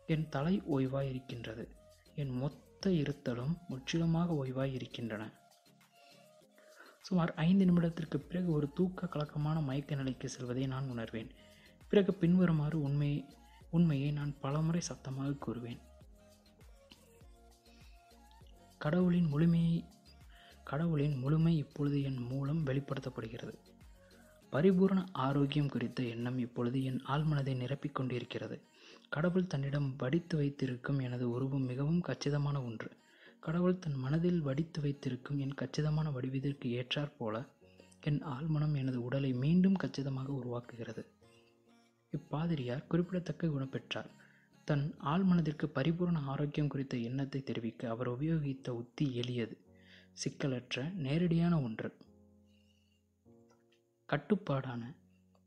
என் 0.07 0.29
தலை 0.29 0.63
ஓய்வாய் 0.71 1.09
இருக்கின்றது 1.09 1.69
என் 2.15 2.31
மொத்த 2.31 2.91
இருத்தலும் 2.91 3.57
முற்றிலுமாக 3.69 4.45
ஓய்வாய் 4.45 4.73
இருக்கின்றன 4.73 5.39
சுமார் 7.01 7.35
ஐந்து 7.35 7.65
நிமிடத்திற்கு 7.65 8.17
பிறகு 8.17 8.53
ஒரு 8.53 8.73
தூக்க 8.73 9.07
கலக்கமான 9.07 9.61
மயக்க 9.61 9.95
நிலைக்கு 9.95 10.29
செல்வதை 10.29 10.67
நான் 10.67 10.91
உணர்வேன். 10.91 11.31
பிறகு 11.89 12.15
பின்வருமாறு 12.15 12.83
உண்மை 12.83 13.25
உண்மையை 13.71 14.11
நான் 14.11 14.39
பலமுறை 14.41 14.81
சத்தமாக 14.81 15.31
கூறுவேன். 15.31 15.81
கடவுளின் 18.79 19.25
முழுமையை 19.25 19.85
கடவுளின் 20.71 21.17
முழுமை 21.19 21.57
இப்பொழுது 21.57 22.03
என் 22.03 22.21
மூலம் 22.31 22.67
வெளிப்படுத்தப்படுகிறது. 22.67 23.55
பரிபூரண 24.51 25.05
ஆரோக்கியம் 25.13 25.69
குறித்த 25.69 26.03
எண்ணம் 26.03 26.39
இப்பொழுது 26.39 26.85
என் 26.85 27.01
ஆழ்மனதை 27.09 27.55
நிரப்பிக் 27.63 27.93
கொண்டிருக்கிறது. 27.93 28.57
கடவுள் 29.09 29.47
தன்னிடம் 29.47 29.97
வடித்து 29.97 30.37
வைத்திருக்கும் 30.37 30.99
எனது 30.99 31.31
உருவம் 31.31 31.63
மிகவும் 31.63 32.01
கச்சிதமான 32.01 32.63
ஒன்று. 32.63 32.91
கடவுள் 33.41 33.79
தன் 33.79 33.95
மனதில் 33.95 34.41
வடித்து 34.41 34.81
வைத்திருக்கும் 34.81 35.39
என் 35.39 35.55
கச்சிதமான 35.55 36.11
வடிவத்திற்கு 36.11 36.69
ஏற்றாற் 36.79 37.17
போல 37.19 37.45
என் 38.01 38.21
ஆழ்மனம் 38.27 38.77
எனது 38.77 39.03
உடலை 39.03 39.33
மீண்டும் 39.33 39.75
கச்சிதமாக 39.75 40.33
உருவாக்குகிறது. 40.33 41.07
இப்பாதிரியார் 42.13 42.87
குறிப்பிடத்தக்க 42.87 43.47
குணப்பெற்றார். 43.47 44.11
தன் 44.65 44.95
ஆழ்மனதிற்கு 45.05 45.67
பரிபூரண 45.67 46.19
ஆரோக்கியம் 46.19 46.69
குறித்த 46.69 46.97
எண்ணத்தை 46.97 47.43
தெரிவிக்க 47.43 47.89
அவர் 47.89 48.11
உபயோகித்த 48.11 48.69
உத்தி 48.69 49.07
எளியது. 49.15 49.57
சிக்கலற்ற 50.17 50.83
நேரடியான 51.05 51.55
ஒன்று. 51.61 51.89
கட்டுப்பாடான 54.09 54.83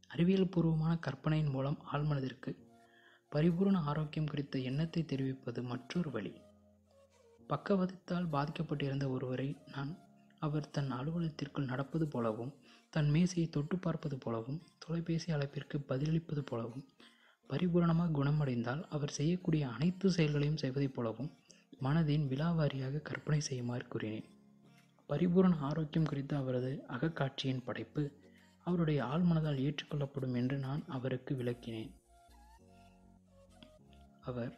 அறிவியல் 0.07 0.49
பூர்வமான 0.49 0.93
கற்பனையின் 0.97 1.49
மூலம் 1.49 1.77
ஆழ்மனதிற்கு 1.93 2.51
பரிபூரண 3.31 3.77
ஆரோக்கியம் 3.79 4.29
குறித்த 4.29 4.59
எண்ணத்தை 4.59 5.05
தெரிவிப்பது 5.05 5.63
மற்றொரு 5.63 6.11
வழி. 6.11 6.33
பக்கவதத்தால் 7.49 8.27
பாதிக்கப்பட்டிருந்த 8.31 9.07
ஒருவரை 9.09 9.49
நான் 9.71 9.91
அவர் 10.39 10.69
தன் 10.69 10.91
அலுவலகத்திற்குள் 10.91 11.69
நடப்பது 11.71 12.07
போலவும் 12.07 12.53
தன் 12.89 13.09
மேசையை 13.09 13.47
தொட்டு 13.49 13.77
பார்ப்பது 13.77 14.17
போலவும் 14.17 14.59
தொலைபேசி 14.77 15.33
அழைப்பிற்கு 15.33 15.77
பதிலளிப்பது 15.89 16.39
போலவும் 16.39 16.85
பரிபூரணமாக 17.49 18.15
குணமடைந்தால் 18.19 18.83
அவர் 18.89 19.17
செய்யக்கூடிய 19.19 19.63
அனைத்து 19.67 20.11
செயல்களையும் 20.11 20.57
செய்வதைப் 20.57 20.95
போலவும் 20.95 21.31
மனதின் 21.81 22.27
விலாவாரியாக 22.33 23.01
கற்பனை 23.01 23.39
செய்யுமாறு 23.41 23.87
கூறினேன். 23.87 24.27
பரிபூரண 25.07 25.55
ஆரோக்கியம் 25.59 26.05
குறித்த 26.05 26.37
அவரது 26.37 26.83
அகக்காட்சியின் 26.87 27.63
படைப்பு 27.63 28.21
அவருடைய 28.63 29.03
ஆழ்மனதால் 29.03 29.59
ஏற்றுக்கொள்ளப்படும் 29.59 30.35
என்று 30.35 30.57
நான் 30.57 30.83
அவருக்கு 30.87 31.35
விளக்கினேன். 31.35 31.91
அவர் 34.21 34.57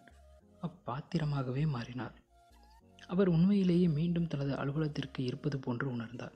அப்பாத்திரமாகவே 0.62 1.68
மாறினார். 1.68 2.16
அவர் 3.08 3.28
உண்மையிலேயே 3.28 3.88
மீண்டும் 3.88 4.28
தனது 4.28 4.56
அலுவலகத்திற்கு 4.56 5.24
இருப்பது 5.24 5.60
போன்று 5.60 5.96
உணர்ந்தார். 5.96 6.36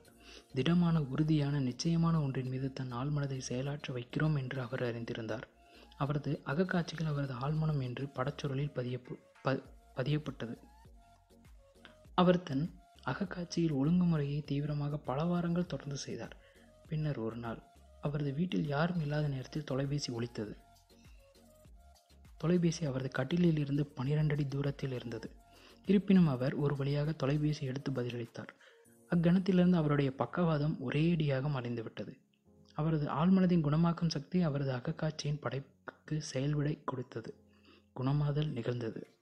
திடமான 0.54 1.02
உறுதியான 1.02 1.60
நிச்சயமான 1.60 2.20
ஒன்றின் 2.20 2.48
மீது 2.48 2.72
தன் 2.72 2.92
ஆழ்மனதை 2.92 3.38
செயலாற்ற 3.38 3.94
வைக்கிறோம் 3.94 4.38
என்று 4.38 4.60
அவர் 4.60 4.82
அறிந்திருந்தார். 4.82 5.42
அவரது 5.96 6.40
அகக்காட்சிகள் 6.46 7.06
அவரது 7.06 7.34
ஆழ்மனம் 7.34 7.82
என்று 7.82 8.06
படச்சொருளில் 8.06 8.74
பதிய 8.74 9.00
ப 9.42 9.60
பதியப்பட்டது. 9.96 10.54
அவர் 12.14 12.42
தன் 12.42 12.79
அகக்காட்சியில் 13.04 13.72
ஒழுங்குமுறையை 13.72 14.44
தீவிரமாக 14.44 14.96
பல 14.96 15.24
வாரங்கள் 15.24 15.66
தொடர்ந்து 15.66 15.96
செய்தார். 15.96 16.36
பின்னர் 16.88 17.18
ஒரு 17.18 17.36
நாள் 17.36 17.62
அவரது 18.00 18.32
வீட்டில் 18.32 18.66
யாரும் 18.66 19.00
இல்லாத 19.00 19.28
நேரத்தில் 19.28 19.64
தொலைபேசி 19.64 20.12
ஒழித்தது 20.12 20.56
தொலைபேசி 22.38 22.86
அவரது 22.86 23.08
கட்டிலில் 23.08 23.56
இருந்து 23.56 23.86
பனிரெண்டு 23.86 24.34
அடி 24.34 24.46
தூரத்தில் 24.46 24.92
இருந்தது. 24.92 25.30
இருப்பினும் 25.86 26.26
அவர் 26.26 26.54
ஒரு 26.54 26.76
வழியாக 26.76 27.12
தொலைபேசி 27.12 27.66
எடுத்து 27.66 27.92
பதிலளித்தார். 27.92 28.52
அக்கணத்திலிருந்து 29.10 29.72
அவருடைய 29.72 30.10
பக்கவாதம் 30.14 30.76
ஒரேடியாக 30.88 31.50
மறைந்துவிட்டது 31.50 32.12
அவரது 32.74 33.06
ஆழ்மனதின் 33.06 33.64
குணமாக்கும் 33.64 34.08
சக்தி 34.08 34.42
அவரது 34.42 34.72
அகக்காட்சியின் 34.72 35.40
படைப்புக்கு 35.40 36.22
செயல்விடை 36.22 36.80
கொடுத்தது. 36.84 37.34
குணமாதல் 37.96 38.50
நிகழ்ந்தது. 38.52 39.19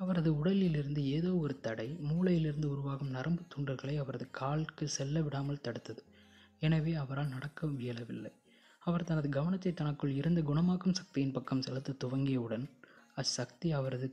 அவரது 0.00 0.30
உடலிலிருந்து 0.36 1.04
ஏதோ 1.06 1.34
ஒரு 1.34 1.60
தடை 1.60 1.88
மூளையிலிருந்து 2.10 2.64
உருவாகும் 2.64 3.10
நரம்பு 3.10 3.42
துண்டர்களை 3.54 3.94
அவரது 3.98 4.30
காலுக்கு 4.30 4.88
செல்ல 4.88 5.20
விடாமல் 5.20 5.64
தடுத்தது. 5.64 6.02
எனவே 6.58 6.94
அவரால் 6.94 7.28
நடக்க 7.28 7.68
இயலவில்லை. 7.78 8.32
அவர் 8.82 9.04
தனது 9.04 9.28
கவனத்தை 9.28 9.74
தனக்குள் 9.74 10.12
இருந்த 10.12 10.40
குணமாக்கும் 10.40 10.94
சக்தியின் 10.94 11.32
பக்கம் 11.32 11.62
செலுத்த 11.62 11.96
துவங்கியவுடன் 12.04 12.66
அச்சக்தி 13.14 13.70
அவரது 13.72 14.08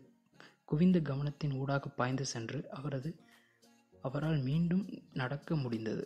குவிந்த 0.66 1.00
கவனத்தின் 1.00 1.52
ஊடாக 1.52 1.90
பாய்ந்து 1.90 2.26
சென்று 2.26 2.70
அவரது 2.70 3.12
அவரால் 4.02 4.42
மீண்டும் 4.42 4.86
நடக்க 5.14 5.56
முடிந்தது. 5.56 6.06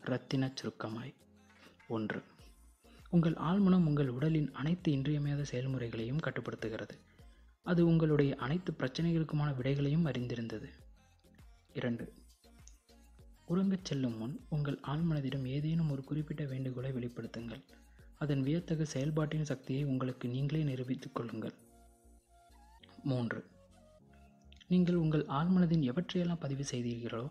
இரத்தின 0.00 0.50
சுருக்கமாய். 0.54 1.14
ஒன்று. 1.88 2.20
உங்கள் 3.14 3.32
ஆழ்மனம் 3.32 3.86
உங்கள் 3.86 4.08
உடலின் 4.08 4.52
அனைத்து 4.52 4.92
இன்றியமையாத 4.92 5.44
செயல்முறைகளையும் 5.44 6.20
கட்டுப்படுத்துகிறது. 6.20 6.94
அது 7.62 7.86
உங்களுடைய 7.86 8.36
அனைத்து 8.36 8.74
பிரச்சனைகளுக்குமான 8.78 9.56
விடைகளையும் 9.56 10.06
அறிந்திருந்தது. 10.06 10.68
இரண்டு. 11.74 12.12
உறங்கச் 13.48 13.84
செல்லும் 13.84 14.16
முன் 14.16 14.40
உங்கள் 14.48 14.78
ஆழ்மனதிடம் 14.86 15.46
ஏதேனும் 15.46 15.90
ஒரு 15.90 16.04
குறிப்பிட்ட 16.04 16.44
வேண்டுகோளை 16.44 16.92
வெளிப்படுத்துங்கள். 16.92 17.62
அதன் 18.18 18.42
வியத்தகு 18.42 18.86
செயல்பாட்டின் 18.86 19.44
சக்தியை 19.44 19.84
உங்களுக்கு 19.84 20.28
நீங்களே 20.28 20.64
நிரூபித்துக் 20.64 21.14
கொள்ளுங்கள். 21.14 21.54
மூன்று. 23.02 23.46
நீங்கள் 24.68 24.94
உங்கள் 24.94 25.26
ஆழ்மனதின் 25.26 25.90
எவற்றையெல்லாம் 25.92 26.40
பதிவு 26.40 26.64
செய்தீர்களோ 26.72 27.30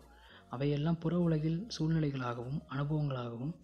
அவையெல்லாம் 0.50 0.98
புற 0.98 1.18
உலகில் 1.18 1.66
சூழ்நிலைகளாகவும் 1.78 2.60
அனுபவங்களாகவும் 2.70 3.54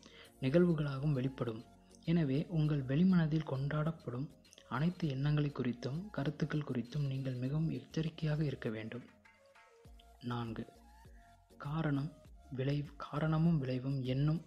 நிகழ்வுகளாகவும் 0.40 1.12
வெளிப்படும். 1.12 1.78
எனவே 2.04 2.46
உங்கள் 2.48 2.82
வெளிமனதில் 2.82 3.48
கொண்டாடப்படும் 3.50 4.28
அனைத்து 4.68 5.08
எண்ணங்களை 5.08 5.52
குறித்தும் 5.54 6.10
கருத்துக்கள் 6.10 6.64
குறித்தும் 6.72 7.06
நீங்கள் 7.06 7.34
மிகவும் 7.34 7.70
எச்சரிக்கையாக 7.70 8.44
இருக்க 8.44 8.68
வேண்டும். 8.68 9.04
நான்கு. 10.20 10.66
காரணம் 11.58 12.12
விளை 12.50 12.84
காரணமும் 12.96 13.58
விளைவும் 13.58 14.02
என்னும் 14.02 14.44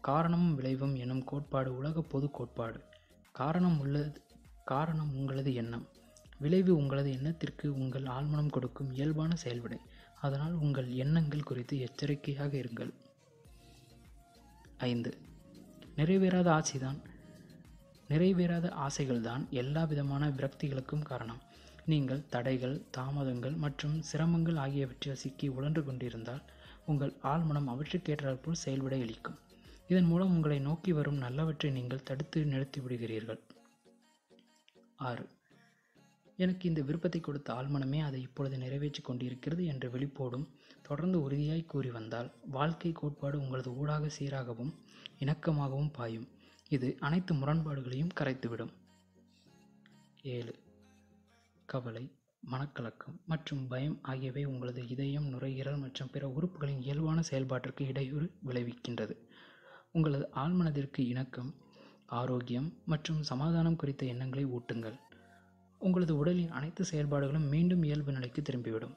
காரணமும் 0.00 0.54
விளைவும் 0.54 0.94
எனும் 0.94 1.24
கோட்பாடு 1.24 1.76
உலக 1.76 2.02
பொது 2.02 2.30
கோட்பாடு. 2.30 2.84
காரணம் 3.32 3.80
உள்ளது 3.80 4.22
காரணம் 4.64 5.14
உங்களது 5.14 5.54
எண்ணம். 5.54 5.88
விளைவு 6.38 6.76
உங்களது 6.76 7.12
எண்ணத்திற்கு 7.12 7.74
உங்கள் 7.74 8.02
ஆழ்மனம் 8.02 8.50
கொடுக்கும் 8.50 8.90
இயல்பான 8.90 9.34
செயல்விடை. 9.34 9.80
அதனால் 10.20 10.52
உங்கள் 10.52 10.88
எண்ணங்கள் 10.88 11.42
குறித்து 11.42 11.78
எச்சரிக்கையாக 11.78 12.56
இருங்கள். 12.56 12.92
ஐந்து. 14.76 15.19
நிறைவேறாத 15.96 16.48
ஆசைதான். 16.60 16.98
நிறைவேறாத 18.08 18.68
ஆசைகள் 18.84 19.20
தான் 19.20 19.42
எல்லா 19.50 19.84
விதமான 19.84 20.22
விரக்திகளுக்கும் 20.28 21.06
காரணம். 21.10 21.40
நீங்கள் 21.84 22.26
தடைகள் 22.28 22.76
தாமதங்கள் 22.90 23.56
மற்றும் 23.56 23.96
சிரமங்கள் 24.00 24.56
ஆகியவற்றில் 24.56 25.20
சிக்கி 25.22 25.48
உழன்று 25.48 25.84
கொண்டிருந்தால் 25.84 26.42
உங்கள் 26.86 27.12
ஆழ்மனம் 27.22 27.70
அவற்றுக்கேற்றாற்போல் 27.72 28.62
செயல்பட 28.64 28.94
அளிக்கும் 28.96 29.38
இதன் 29.86 30.04
மூலம் 30.04 30.32
உங்களை 30.34 30.58
நோக்கி 30.60 30.92
வரும் 30.92 31.22
நல்லவற்றை 31.22 31.70
நீங்கள் 31.72 32.02
தடுத்து 32.02 32.40
நிறுத்தி 32.44 32.80
விடுகிறீர்கள். 32.80 33.40
ஆறு. 34.96 35.24
எனக்கு 36.36 36.68
இந்த 36.68 36.80
விருப்பத்தை 36.80 37.20
கொடுத்த 37.20 37.48
ஆழ்மனமே 37.52 38.00
அதை 38.00 38.20
இப்பொழுது 38.20 38.56
நிறைவேற்றி 38.58 39.02
கொண்டிருக்கிறது 39.02 39.64
என்று 39.64 39.88
வெளிப்போடும் 39.90 40.46
தொடர்ந்து 40.90 41.22
உறுதியாய் 41.22 41.64
கூறி 41.64 41.90
வந்தால் 41.90 42.28
வாழ்க்கை 42.50 42.92
கோட்பாடு 42.92 43.40
உங்களது 43.40 43.76
ஊடாக 43.76 44.10
சீராகவும் 44.18 44.72
இணக்கமாகவும் 45.18 45.92
பாயும். 45.92 46.28
இது 46.68 46.96
அனைத்து 47.00 47.34
முரண்பாடுகளையும் 47.34 48.14
கரைத்துவிடும். 48.20 48.72
ஏழு. 50.22 50.54
கவலை 51.66 52.02
மனக்கலக்கம் 52.52 53.16
மற்றும் 53.26 53.68
பயம் 53.68 53.98
ஆகியவை 54.02 54.44
உங்களது 54.44 54.88
இதயம் 54.88 55.28
நுரையீரல் 55.28 55.78
மற்றும் 55.78 56.10
பிற 56.12 56.28
உறுப்புகளின் 56.28 56.82
இயல்பான 56.82 57.22
செயல்பாட்டிற்கு 57.30 57.86
இடையூறு 57.86 58.30
விளைவிக்கின்றது. 58.46 59.16
உங்களது 59.92 60.28
ஆழ்மனதிற்கு 60.34 60.98
இணக்கம் 60.98 61.52
ஆரோக்கியம் 62.06 62.68
மற்றும் 62.86 63.22
சமாதானம் 63.22 63.76
குறித்த 63.76 64.06
எண்ணங்களை 64.06 64.46
ஊட்டுங்கள். 64.46 64.98
உங்களது 65.78 66.16
உடலின் 66.16 66.50
அனைத்து 66.50 66.84
செயல்பாடுகளும் 66.84 67.48
மீண்டும் 67.48 67.82
இயல்பு 67.82 68.12
நிலைக்கு 68.12 68.42
திரும்பிவிடும். 68.42 68.96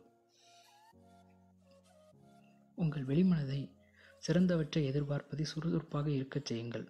உங்கள் 2.76 3.06
வெளிமனதை 3.06 3.72
சிறந்தவற்றை 4.28 4.90
எதிர்பார்ப்பதை 4.92 5.42
சுறுசுறுப்பாக 5.42 6.10
இருக்கச் 6.10 6.46
செய்யுங்கள். 6.46 6.90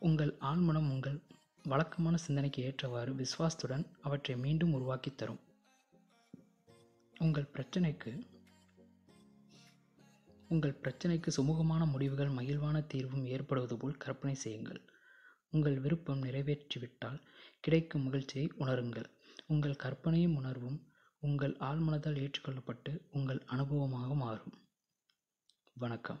உங்கள் 0.00 0.36
ஆழ்மனம் 0.40 0.90
உங்கள் 0.90 1.22
வழக்கமான 1.62 2.16
சிந்தனைக்கு 2.16 2.62
ஏற்றவாறு 2.62 3.14
விஸ்வாசத்துடன் 3.14 3.84
அவற்றை 4.00 4.36
மீண்டும் 4.36 4.72
உருவாக்கித் 4.72 5.16
தரும். 5.16 5.40
உங்கள் 7.18 7.48
பிரச்சனைக்கு 7.52 8.26
உங்கள் 10.48 10.78
பிரச்சனைக்கு 10.82 11.28
சுமூகமான 11.36 11.90
முடிவுகள் 11.90 12.28
மகிழ்வான 12.28 12.86
தீர்வும் 12.86 13.24
ஏற்படுவது 13.26 13.76
போல் 13.76 13.96
கற்பனை 13.96 14.36
செய்யுங்கள். 14.36 14.80
உங்கள் 15.50 15.80
விருப்பம் 15.80 16.22
நிறைவேற்றிவிட்டால் 16.22 17.22
கிடைக்கும் 17.60 18.02
மகிழ்ச்சியை 18.02 18.52
உணருங்கள். 18.58 19.04
உங்கள் 19.46 19.76
கற்பனையும் 19.76 20.36
உணர்வும் 20.36 20.86
உங்கள் 21.20 21.56
ஆழ்மனதால் 21.60 22.16
ஏற்றுக்கொள்ளப்பட்டு 22.16 23.00
உங்கள் 23.10 23.42
அனுபவமாக 23.50 24.14
மாறும். 24.14 24.67
வணக்கம். 25.80 26.20